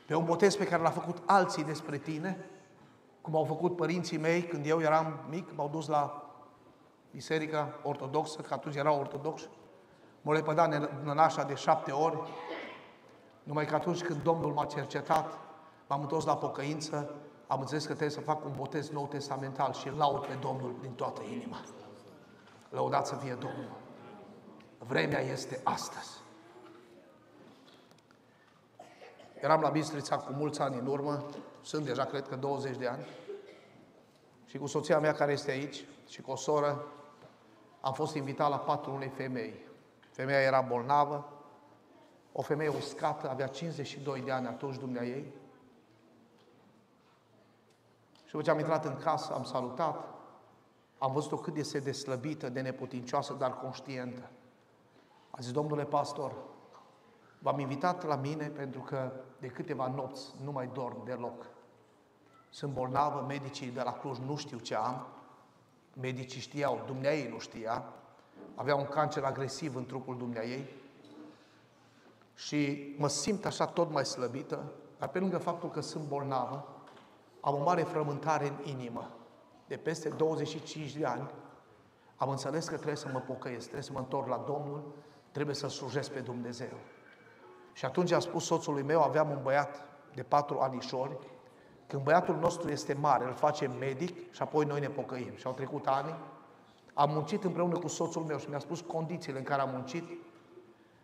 [0.06, 2.46] pe un botez pe care l-a făcut alții despre tine,
[3.20, 6.22] cum au făcut părinții mei când eu eram mic, m-au dus la
[7.10, 9.48] biserica ortodoxă, că atunci era ortodox,
[10.22, 12.18] m-au lepădat nănașa de șapte ori,
[13.42, 15.38] numai că atunci când Domnul m-a cercetat,
[15.86, 17.14] m-am întors la pocăință,
[17.46, 20.92] am înțeles că trebuie să fac un botez nou testamental și laud pe Domnul din
[20.92, 21.60] toată inima.
[22.70, 23.76] Lăudat să fie Domnul.
[24.78, 26.26] Vremea este astăzi.
[29.40, 31.24] Eram la Bistrița cu mulți ani în urmă,
[31.62, 33.06] sunt deja, cred că 20 de ani,
[34.46, 36.86] și cu soția mea care este aici și cu o soră,
[37.80, 39.54] am fost invitat la patul unei femei.
[40.10, 41.32] Femeia era bolnavă,
[42.32, 45.32] o femeie uscată, avea 52 de ani atunci dumnea ei.
[48.24, 50.04] Și după ce am intrat în casă, am salutat,
[50.98, 54.30] am văzut-o cât este de slăbită, de neputincioasă, dar conștientă.
[55.30, 56.32] A zis, domnule pastor,
[57.38, 61.46] V-am invitat la mine pentru că de câteva nopți nu mai dorm deloc.
[62.50, 65.06] Sunt bolnavă, medicii de la Cluj nu știu ce am,
[66.00, 67.84] medicii știau, dumneai nu știa,
[68.54, 70.68] avea un cancer agresiv în trupul dumneai
[72.34, 76.66] și mă simt așa tot mai slăbită, dar pe lângă faptul că sunt bolnavă,
[77.40, 79.10] am o mare frământare în inimă.
[79.66, 81.30] De peste 25 de ani
[82.16, 84.94] am înțeles că trebuie să mă pocăiesc, trebuie să mă întorc la Domnul,
[85.30, 86.72] trebuie să slujesc pe Dumnezeu.
[87.78, 89.82] Și atunci a spus soțului meu, aveam un băiat
[90.14, 91.16] de patru anișori,
[91.86, 95.32] când băiatul nostru este mare, îl facem medic și apoi noi ne pocăim.
[95.36, 96.14] Și au trecut ani,
[96.94, 100.04] am muncit împreună cu soțul meu și mi-a spus condițiile în care am muncit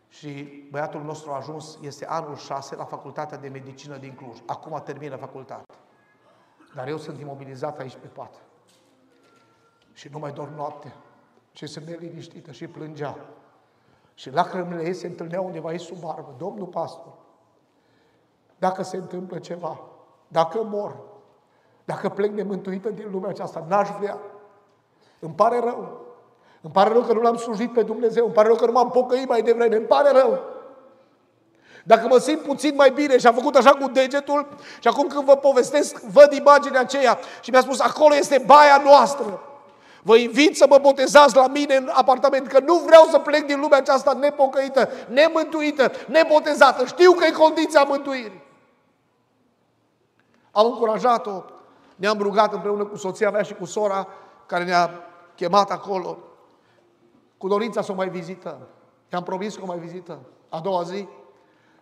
[0.09, 4.39] și băiatul nostru a ajuns, este anul 6 la Facultatea de Medicină din Cluj.
[4.47, 5.77] Acum termină facultatea.
[6.75, 8.35] Dar eu sunt imobilizat aici pe pat.
[9.93, 10.95] Și nu mai dorm noapte.
[11.53, 13.18] Și sunt neliniștită și plângea.
[14.15, 16.35] Și lacrimile ei se întâlneau undeva aici sub barbă.
[16.39, 17.12] Domnul pastor,
[18.59, 19.81] dacă se întâmplă ceva,
[20.29, 20.97] dacă mor,
[21.85, 24.19] dacă plec nemântuită din lumea aceasta, n-aș vrea.
[25.19, 26.01] Îmi pare rău.
[26.61, 28.25] Îmi pare rău că nu l-am slujit pe Dumnezeu.
[28.25, 29.77] Îmi pare rău că nu m-am pocăit mai devreme.
[29.77, 30.39] Îmi pare rău.
[31.85, 34.49] Dacă mă simt puțin mai bine și am făcut așa cu degetul
[34.81, 39.41] și acum când vă povestesc, văd imaginea aceea și mi-a spus, acolo este baia noastră.
[40.07, 43.61] Vă invit să mă botezați la mine în apartament, că nu vreau să plec din
[43.61, 46.85] lumea aceasta nepocăită, nemântuită, nebotezată.
[46.85, 48.43] Știu că e condiția mântuirii.
[50.51, 51.43] Am încurajat-o,
[51.97, 54.09] ne-am rugat împreună cu soția mea și cu sora
[54.47, 54.91] care ne-a
[55.35, 56.19] chemat acolo,
[57.39, 58.59] cu dorința să o mai vizităm.
[59.13, 60.19] I-am promis că o mai vizităm.
[60.49, 61.09] A doua zi,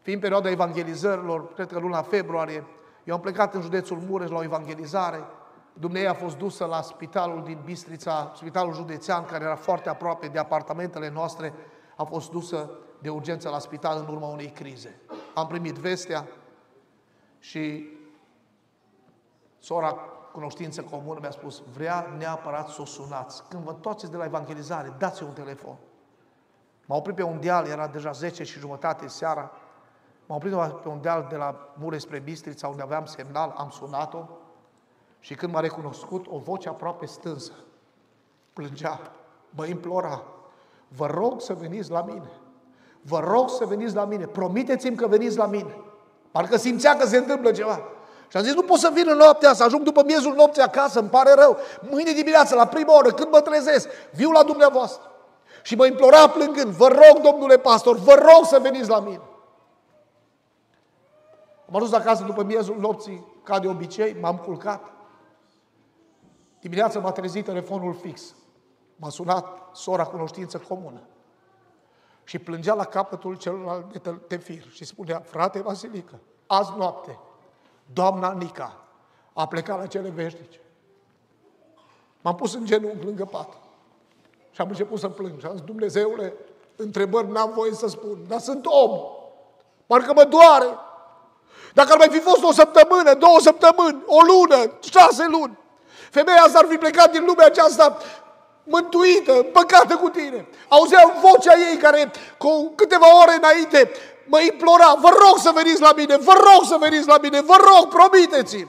[0.03, 2.65] fiind perioada evangelizărilor, cred că luna februarie,
[3.05, 5.25] eu am plecat în județul Mureș la o evangelizare.
[5.73, 10.39] Dumnezeu a fost dusă la spitalul din Bistrița, spitalul județean, care era foarte aproape de
[10.39, 11.53] apartamentele noastre,
[11.97, 15.01] a fost dusă de urgență la spital în urma unei crize.
[15.35, 16.27] Am primit vestea
[17.39, 17.89] și
[19.59, 19.93] sora
[20.33, 23.43] cunoștință comună mi-a spus, vrea neapărat să o sunați.
[23.49, 25.77] Când vă întoarceți de la evangelizare, dați-i un telefon.
[26.87, 29.51] M-a oprit pe un deal, era deja 10 și jumătate seara,
[30.27, 30.53] m-a oprit
[30.83, 34.29] pe un deal de la Mureș spre Bistrița, unde aveam semnal, am sunat-o
[35.23, 37.53] și când m-a recunoscut, o voce aproape stânsă,
[38.53, 39.01] plângea,
[39.51, 40.23] mă implora,
[40.97, 42.31] vă rog să veniți la mine.
[43.03, 44.27] Vă rog să veniți la mine.
[44.27, 45.77] Promiteți-mi că veniți la mine.
[46.31, 47.83] Parcă simțea că se întâmplă ceva.
[48.29, 50.99] Și am zis, nu pot să vin în noaptea să ajung după miezul nopții acasă,
[51.01, 51.57] îmi pare rău.
[51.91, 55.11] Mâine dimineață, la prima oră, când mă trezesc, viu la dumneavoastră.
[55.63, 59.21] Și mă implora plângând, vă rog, domnule pastor, vă rog să veniți la mine.
[61.69, 64.93] Am ajuns acasă după miezul nopții, ca de obicei, m-am culcat.
[66.63, 68.35] Dimineața m-a trezit telefonul fix.
[68.97, 71.01] M-a sunat sora cunoștință comună.
[72.25, 77.19] Și plângea la capătul celălalt de, de fir și spunea, frate Vasilică, azi noapte,
[77.93, 78.85] doamna Nica
[79.33, 80.61] a plecat la cele veșnice.
[82.21, 83.49] M-am pus în genunchi lângă pat
[84.51, 86.35] și am început să plâng și am zis, Dumnezeule,
[86.77, 89.01] întrebări n-am voie să spun, dar sunt om.
[89.87, 90.69] Parcă mă doare.
[91.75, 95.59] Dacă ar mai fi fost o săptămână, două săptămâni, o lună, șase luni,
[96.13, 97.97] femeia asta ar fi plecat din lumea aceasta
[98.65, 100.49] mântuită, păcată cu tine.
[100.69, 103.91] Auzeam vocea ei care cu câteva ore înainte
[104.27, 107.57] mă implora, vă rog să veniți la mine, vă rog să veniți la mine, vă
[107.57, 108.69] rog, promiteți-mi.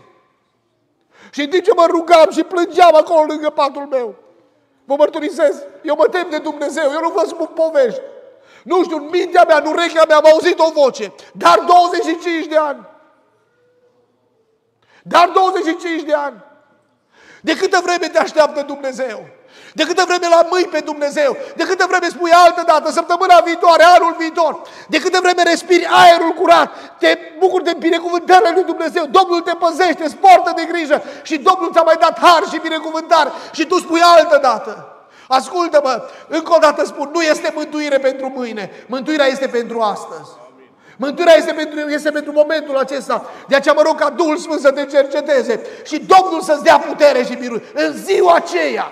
[1.32, 4.16] Și în timp ce mă rugam și plângeam acolo lângă patul meu,
[4.86, 8.02] vă mărturisesc, eu mă tem de Dumnezeu, eu nu vă spun povești.
[8.64, 12.58] Nu știu, în mintea mea, în urechea mea am auzit o voce, dar 25 de
[12.58, 12.88] ani.
[15.04, 16.44] Dar 25 de ani.
[17.48, 19.26] De câtă vreme te așteaptă Dumnezeu?
[19.74, 21.38] De câtă vreme la mâini pe Dumnezeu?
[21.56, 24.62] De câtă vreme spui altă dată, săptămâna viitoare, anul viitor?
[24.88, 26.70] De câtă vreme respiri aerul curat?
[27.00, 29.06] Te bucuri de binecuvântarea lui Dumnezeu?
[29.06, 33.30] Domnul te păzește, îți poartă de grijă și Domnul ți-a mai dat har și binecuvântare
[33.52, 34.88] și tu spui altă dată.
[35.28, 40.30] Ascultă-mă, încă o dată spun, nu este mântuire pentru mâine, mântuirea este pentru astăzi.
[40.98, 43.30] Mântuirea este pentru, este pentru momentul acesta.
[43.48, 47.24] De aceea mă rog ca Duhul Sfânt să te cerceteze și Domnul să-ți dea putere
[47.24, 47.64] și biruit.
[47.74, 48.92] În ziua aceea,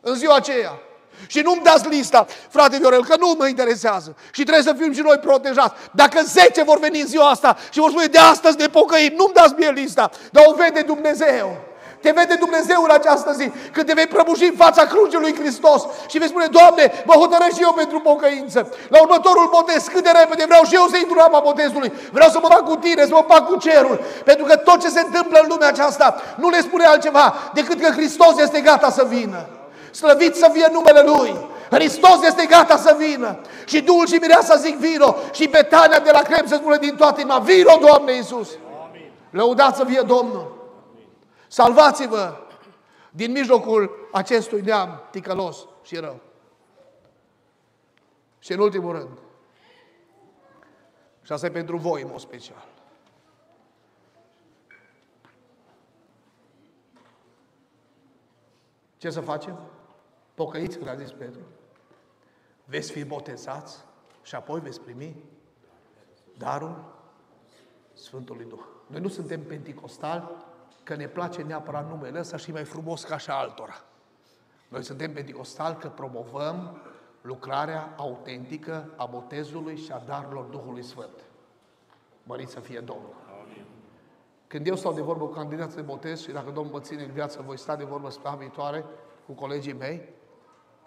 [0.00, 0.78] în ziua aceea.
[1.26, 4.16] Și nu-mi dați lista, frate Viorel, că nu mă interesează.
[4.32, 5.74] Și trebuie să fim și noi protejați.
[5.92, 9.34] Dacă 10 vor veni în ziua asta și vor spune de astăzi ne pocăim, nu-mi
[9.34, 11.69] dați mie lista, dar o vede Dumnezeu.
[12.00, 15.82] Te vede Dumnezeu în această zi, când te vei prăbuși în fața crucii lui Hristos
[16.10, 18.68] și vei spune, Doamne, mă hotărăsc și eu pentru pocăință.
[18.88, 21.92] La următorul botez, cât de repede vreau și eu să intru în apa botezului.
[22.12, 24.00] Vreau să mă fac cu tine, să mă fac cu cerul.
[24.24, 27.90] Pentru că tot ce se întâmplă în lumea aceasta nu ne spune altceva decât că
[27.90, 29.46] Hristos este gata să vină.
[29.90, 31.48] Slăvit să fie numele Lui.
[31.70, 33.38] Hristos este gata să vină.
[33.64, 35.16] Și Duhul și Mireasa zic vino.
[35.32, 38.48] Și Betania de la Crem se spune din toată inima, vino Doamne Iisus.
[39.30, 40.59] Lăudați să fie Domnul.
[41.50, 42.36] Salvați-vă
[43.10, 46.20] din mijlocul acestui neam ticălos și rău.
[48.38, 49.18] Și în ultimul rând,
[51.22, 52.66] și asta e pentru voi în mod special.
[58.96, 59.58] Ce să facem?
[60.34, 61.40] Pocăiți, cum a zis Petru.
[62.64, 63.84] Veți fi botezați
[64.22, 65.24] și apoi veți primi
[66.36, 66.84] darul
[67.92, 68.64] Sfântului Duh.
[68.86, 70.48] Noi nu suntem penticostali,
[70.82, 73.82] că ne place neapărat numele ăsta și mai frumos ca și altora.
[74.68, 76.80] Noi suntem penticostali că promovăm
[77.20, 81.24] lucrarea autentică a botezului și a darurilor Duhului Sfânt.
[82.22, 83.14] Mărit să fie Domnul.
[84.46, 87.10] Când eu stau de vorbă cu candidații de botez și dacă Domnul mă ține în
[87.10, 88.84] viață, voi sta de vorbă spre viitoare
[89.26, 90.08] cu colegii mei,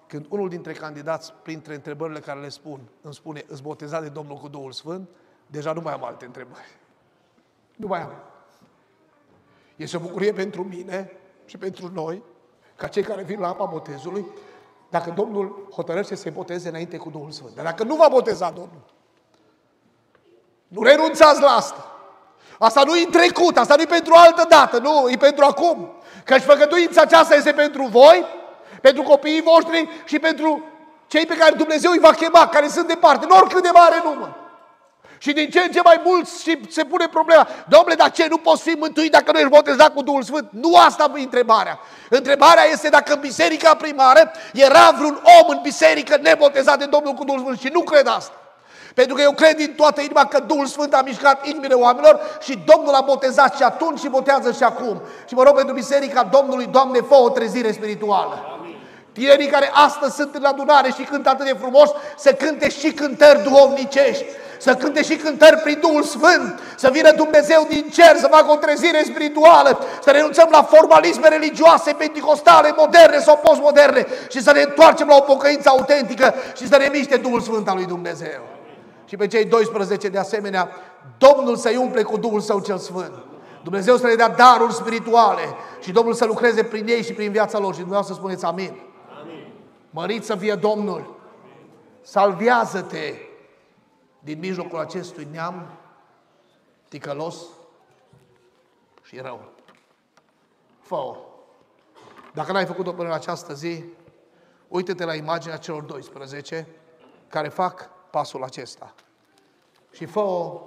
[0.07, 4.37] când unul dintre candidați, printre întrebările care le spun, îmi spune, îți boteza de Domnul
[4.37, 5.09] cu Duhul Sfânt,
[5.47, 6.77] deja nu mai am alte întrebări.
[7.75, 8.11] Nu mai am.
[9.75, 11.11] Este o bucurie pentru mine
[11.45, 12.23] și pentru noi,
[12.75, 14.25] ca cei care vin la apa botezului,
[14.89, 17.55] dacă Domnul hotărăște să-i boteze înainte cu Duhul Sfânt.
[17.55, 18.83] Dar dacă nu va boteza Domnul,
[20.67, 21.87] nu renunțați la asta.
[22.59, 25.91] Asta nu e în trecut, asta nu e pentru altă dată, nu, e pentru acum.
[26.23, 28.25] Căci făgăduința aceasta este pentru voi,
[28.81, 30.63] pentru copiii voștri și pentru
[31.07, 34.42] cei pe care Dumnezeu îi va chema, care sunt departe, în oricât de mare număr.
[35.23, 38.37] Și din ce în ce mai mult și se pune problema, domnule, dar ce, nu
[38.37, 40.47] poți fi mântuit dacă nu ești botezat cu Duhul Sfânt?
[40.51, 41.79] Nu asta e întrebarea.
[42.09, 47.23] Întrebarea este dacă în biserica primară era vreun om în biserică nebotezat de Domnul cu
[47.23, 48.33] Duhul Sfânt și nu cred asta.
[48.93, 52.63] Pentru că eu cred din toată inima că Duhul Sfânt a mișcat inimile oamenilor și
[52.65, 55.01] Domnul a botezat și atunci și botează și acum.
[55.27, 58.53] Și mă rog pentru Biserica Domnului, Doamne, fă o trezire spirituală.
[59.13, 63.43] Tinerii care astăzi sunt în adunare și cântă atât de frumos, să cânte și cântări
[63.43, 64.25] duhovnicești,
[64.63, 68.55] să cânte și cântări prin Duhul Sfânt, să vină Dumnezeu din cer, să facă o
[68.55, 75.07] trezire spirituală, să renunțăm la formalisme religioase, pentecostale, moderne sau postmoderne și să ne întoarcem
[75.07, 78.41] la o pocăință autentică și să ne miște Duhul Sfânt al lui Dumnezeu.
[79.05, 80.69] Și pe cei 12 de asemenea,
[81.17, 83.13] Domnul să-i umple cu Duhul Său cel Sfânt.
[83.63, 87.59] Dumnezeu să le dea daruri spirituale și Domnul să lucreze prin ei și prin viața
[87.59, 87.71] lor.
[87.71, 88.73] Și dumneavoastră spuneți amin.
[89.89, 91.21] Mărit să fie Domnul!
[92.01, 93.13] Salvează-te
[94.23, 95.77] din mijlocul acestui neam
[96.87, 97.45] ticălos
[99.03, 99.51] și rău.
[100.79, 101.17] fă
[102.33, 103.83] Dacă n-ai făcut-o până în această zi,
[104.67, 106.67] uite-te la imaginea celor 12
[107.27, 108.93] care fac pasul acesta.
[109.91, 110.59] Și fă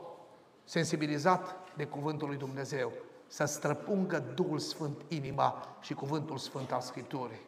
[0.65, 2.93] sensibilizat de cuvântul lui Dumnezeu,
[3.27, 7.47] să străpungă Duhul Sfânt inima și cuvântul Sfânt al Scripturii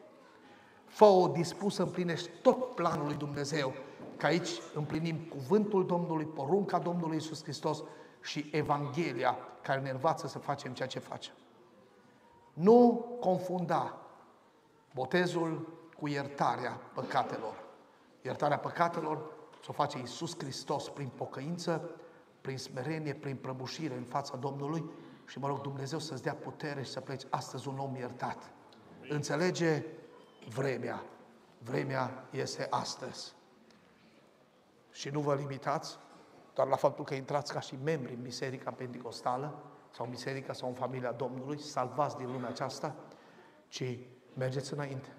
[0.89, 3.73] fă-o dispus să împlinești tot planul lui Dumnezeu,
[4.19, 7.83] că aici împlinim cuvântul Domnului, porunca Domnului Isus Hristos
[8.21, 11.33] și Evanghelia care ne învață să facem ceea ce facem.
[12.53, 13.97] Nu confunda
[14.93, 17.63] botezul cu iertarea păcatelor.
[18.21, 19.17] Iertarea păcatelor
[19.63, 21.89] să o face Isus Hristos prin pocăință,
[22.41, 24.89] prin smerenie, prin prăbușire în fața Domnului
[25.25, 28.51] și mă rog Dumnezeu să-ți dea putere și să pleci astăzi un om iertat.
[29.09, 29.85] Înțelege
[30.49, 31.03] vremea.
[31.63, 33.37] Vremea este astăzi.
[34.99, 35.97] Și nu vă limitați
[36.53, 40.67] doar la faptul că intrați ca și membri în Biserica Pentecostală sau în Biserica sau
[40.67, 42.95] în familia Domnului, salvați din lumea aceasta,
[43.67, 43.97] ci
[44.33, 45.13] mergeți înainte.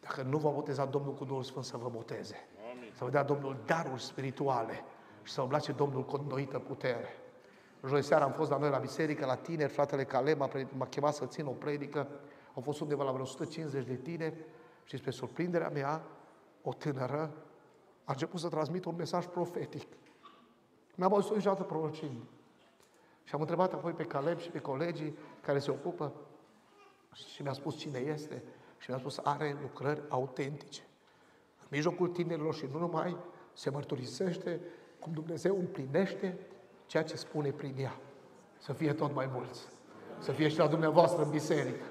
[0.00, 2.48] Dacă nu vă boteza Domnul cu Duhul Sfânt, să vă boteze.
[2.72, 2.92] Amin.
[2.96, 4.84] Să vă dea Domnul daruri spirituale
[5.22, 7.08] și să vă place Domnul cu înnoită putere.
[7.86, 11.26] Joi seara am fost la noi la biserică, la tineri, fratele Calem m-a chemat să
[11.26, 12.08] țin o predică
[12.54, 14.44] au fost undeva la vreo 150 de tineri
[14.84, 16.02] și spre surprinderea mea,
[16.62, 17.30] o tânără
[18.08, 19.88] a început să transmită un mesaj profetic.
[20.94, 22.22] Mi-am auzit niciodată prorocind.
[23.24, 26.12] Și am întrebat apoi pe Caleb și pe colegii care se ocupă
[27.12, 28.42] și mi-a spus cine este
[28.78, 30.82] și mi-a spus are lucrări autentice.
[31.60, 33.16] În mijlocul tinerilor și nu numai,
[33.52, 34.60] se mărturisește
[34.98, 36.38] cum Dumnezeu împlinește
[36.86, 38.00] ceea ce spune prin ea.
[38.58, 39.68] Să fie tot mai mulți.
[40.18, 41.84] Să fie și la dumneavoastră în biserică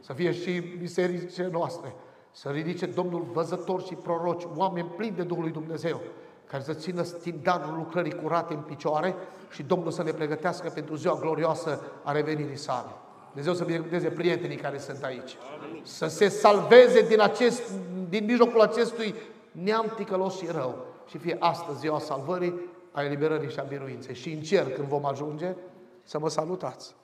[0.00, 1.94] să fie și bisericile noastre,
[2.32, 6.00] să ridice Domnul văzător și proroci, oameni plini de Duhul lui Dumnezeu,
[6.46, 9.14] care să țină stindanul lucrării curate în picioare
[9.50, 12.88] și Domnul să ne pregătească pentru ziua glorioasă a revenirii sale.
[13.26, 15.36] Dumnezeu să binecuvânteze prietenii care sunt aici.
[15.68, 15.82] Amin.
[15.84, 17.62] Să se salveze din, acest,
[18.08, 19.14] din mijlocul acestui
[19.52, 20.86] neam ticălos și rău.
[21.06, 22.54] Și fie astăzi ziua salvării,
[22.92, 24.14] a eliberării și a biruinței.
[24.14, 25.54] Și în cer, când vom ajunge,
[26.02, 26.94] să mă salutați.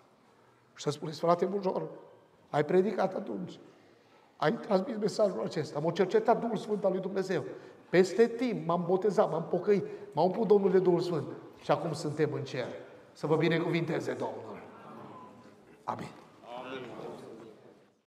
[0.75, 1.83] Și să spuneți, frate Bujor,
[2.51, 3.59] ai predicat atunci.
[4.37, 5.79] Ai transmis mesajul acesta.
[5.79, 7.45] M-a cercetat Duhul Sfânt al lui Dumnezeu.
[7.91, 11.27] Peste timp m-am botezat, m-am pocăit, m-a umplut Domnul de Duhul Sfânt.
[11.63, 12.67] Și acum suntem în cer.
[13.13, 14.63] Să vă binecuvinteze Domnul.
[15.85, 16.09] Amin.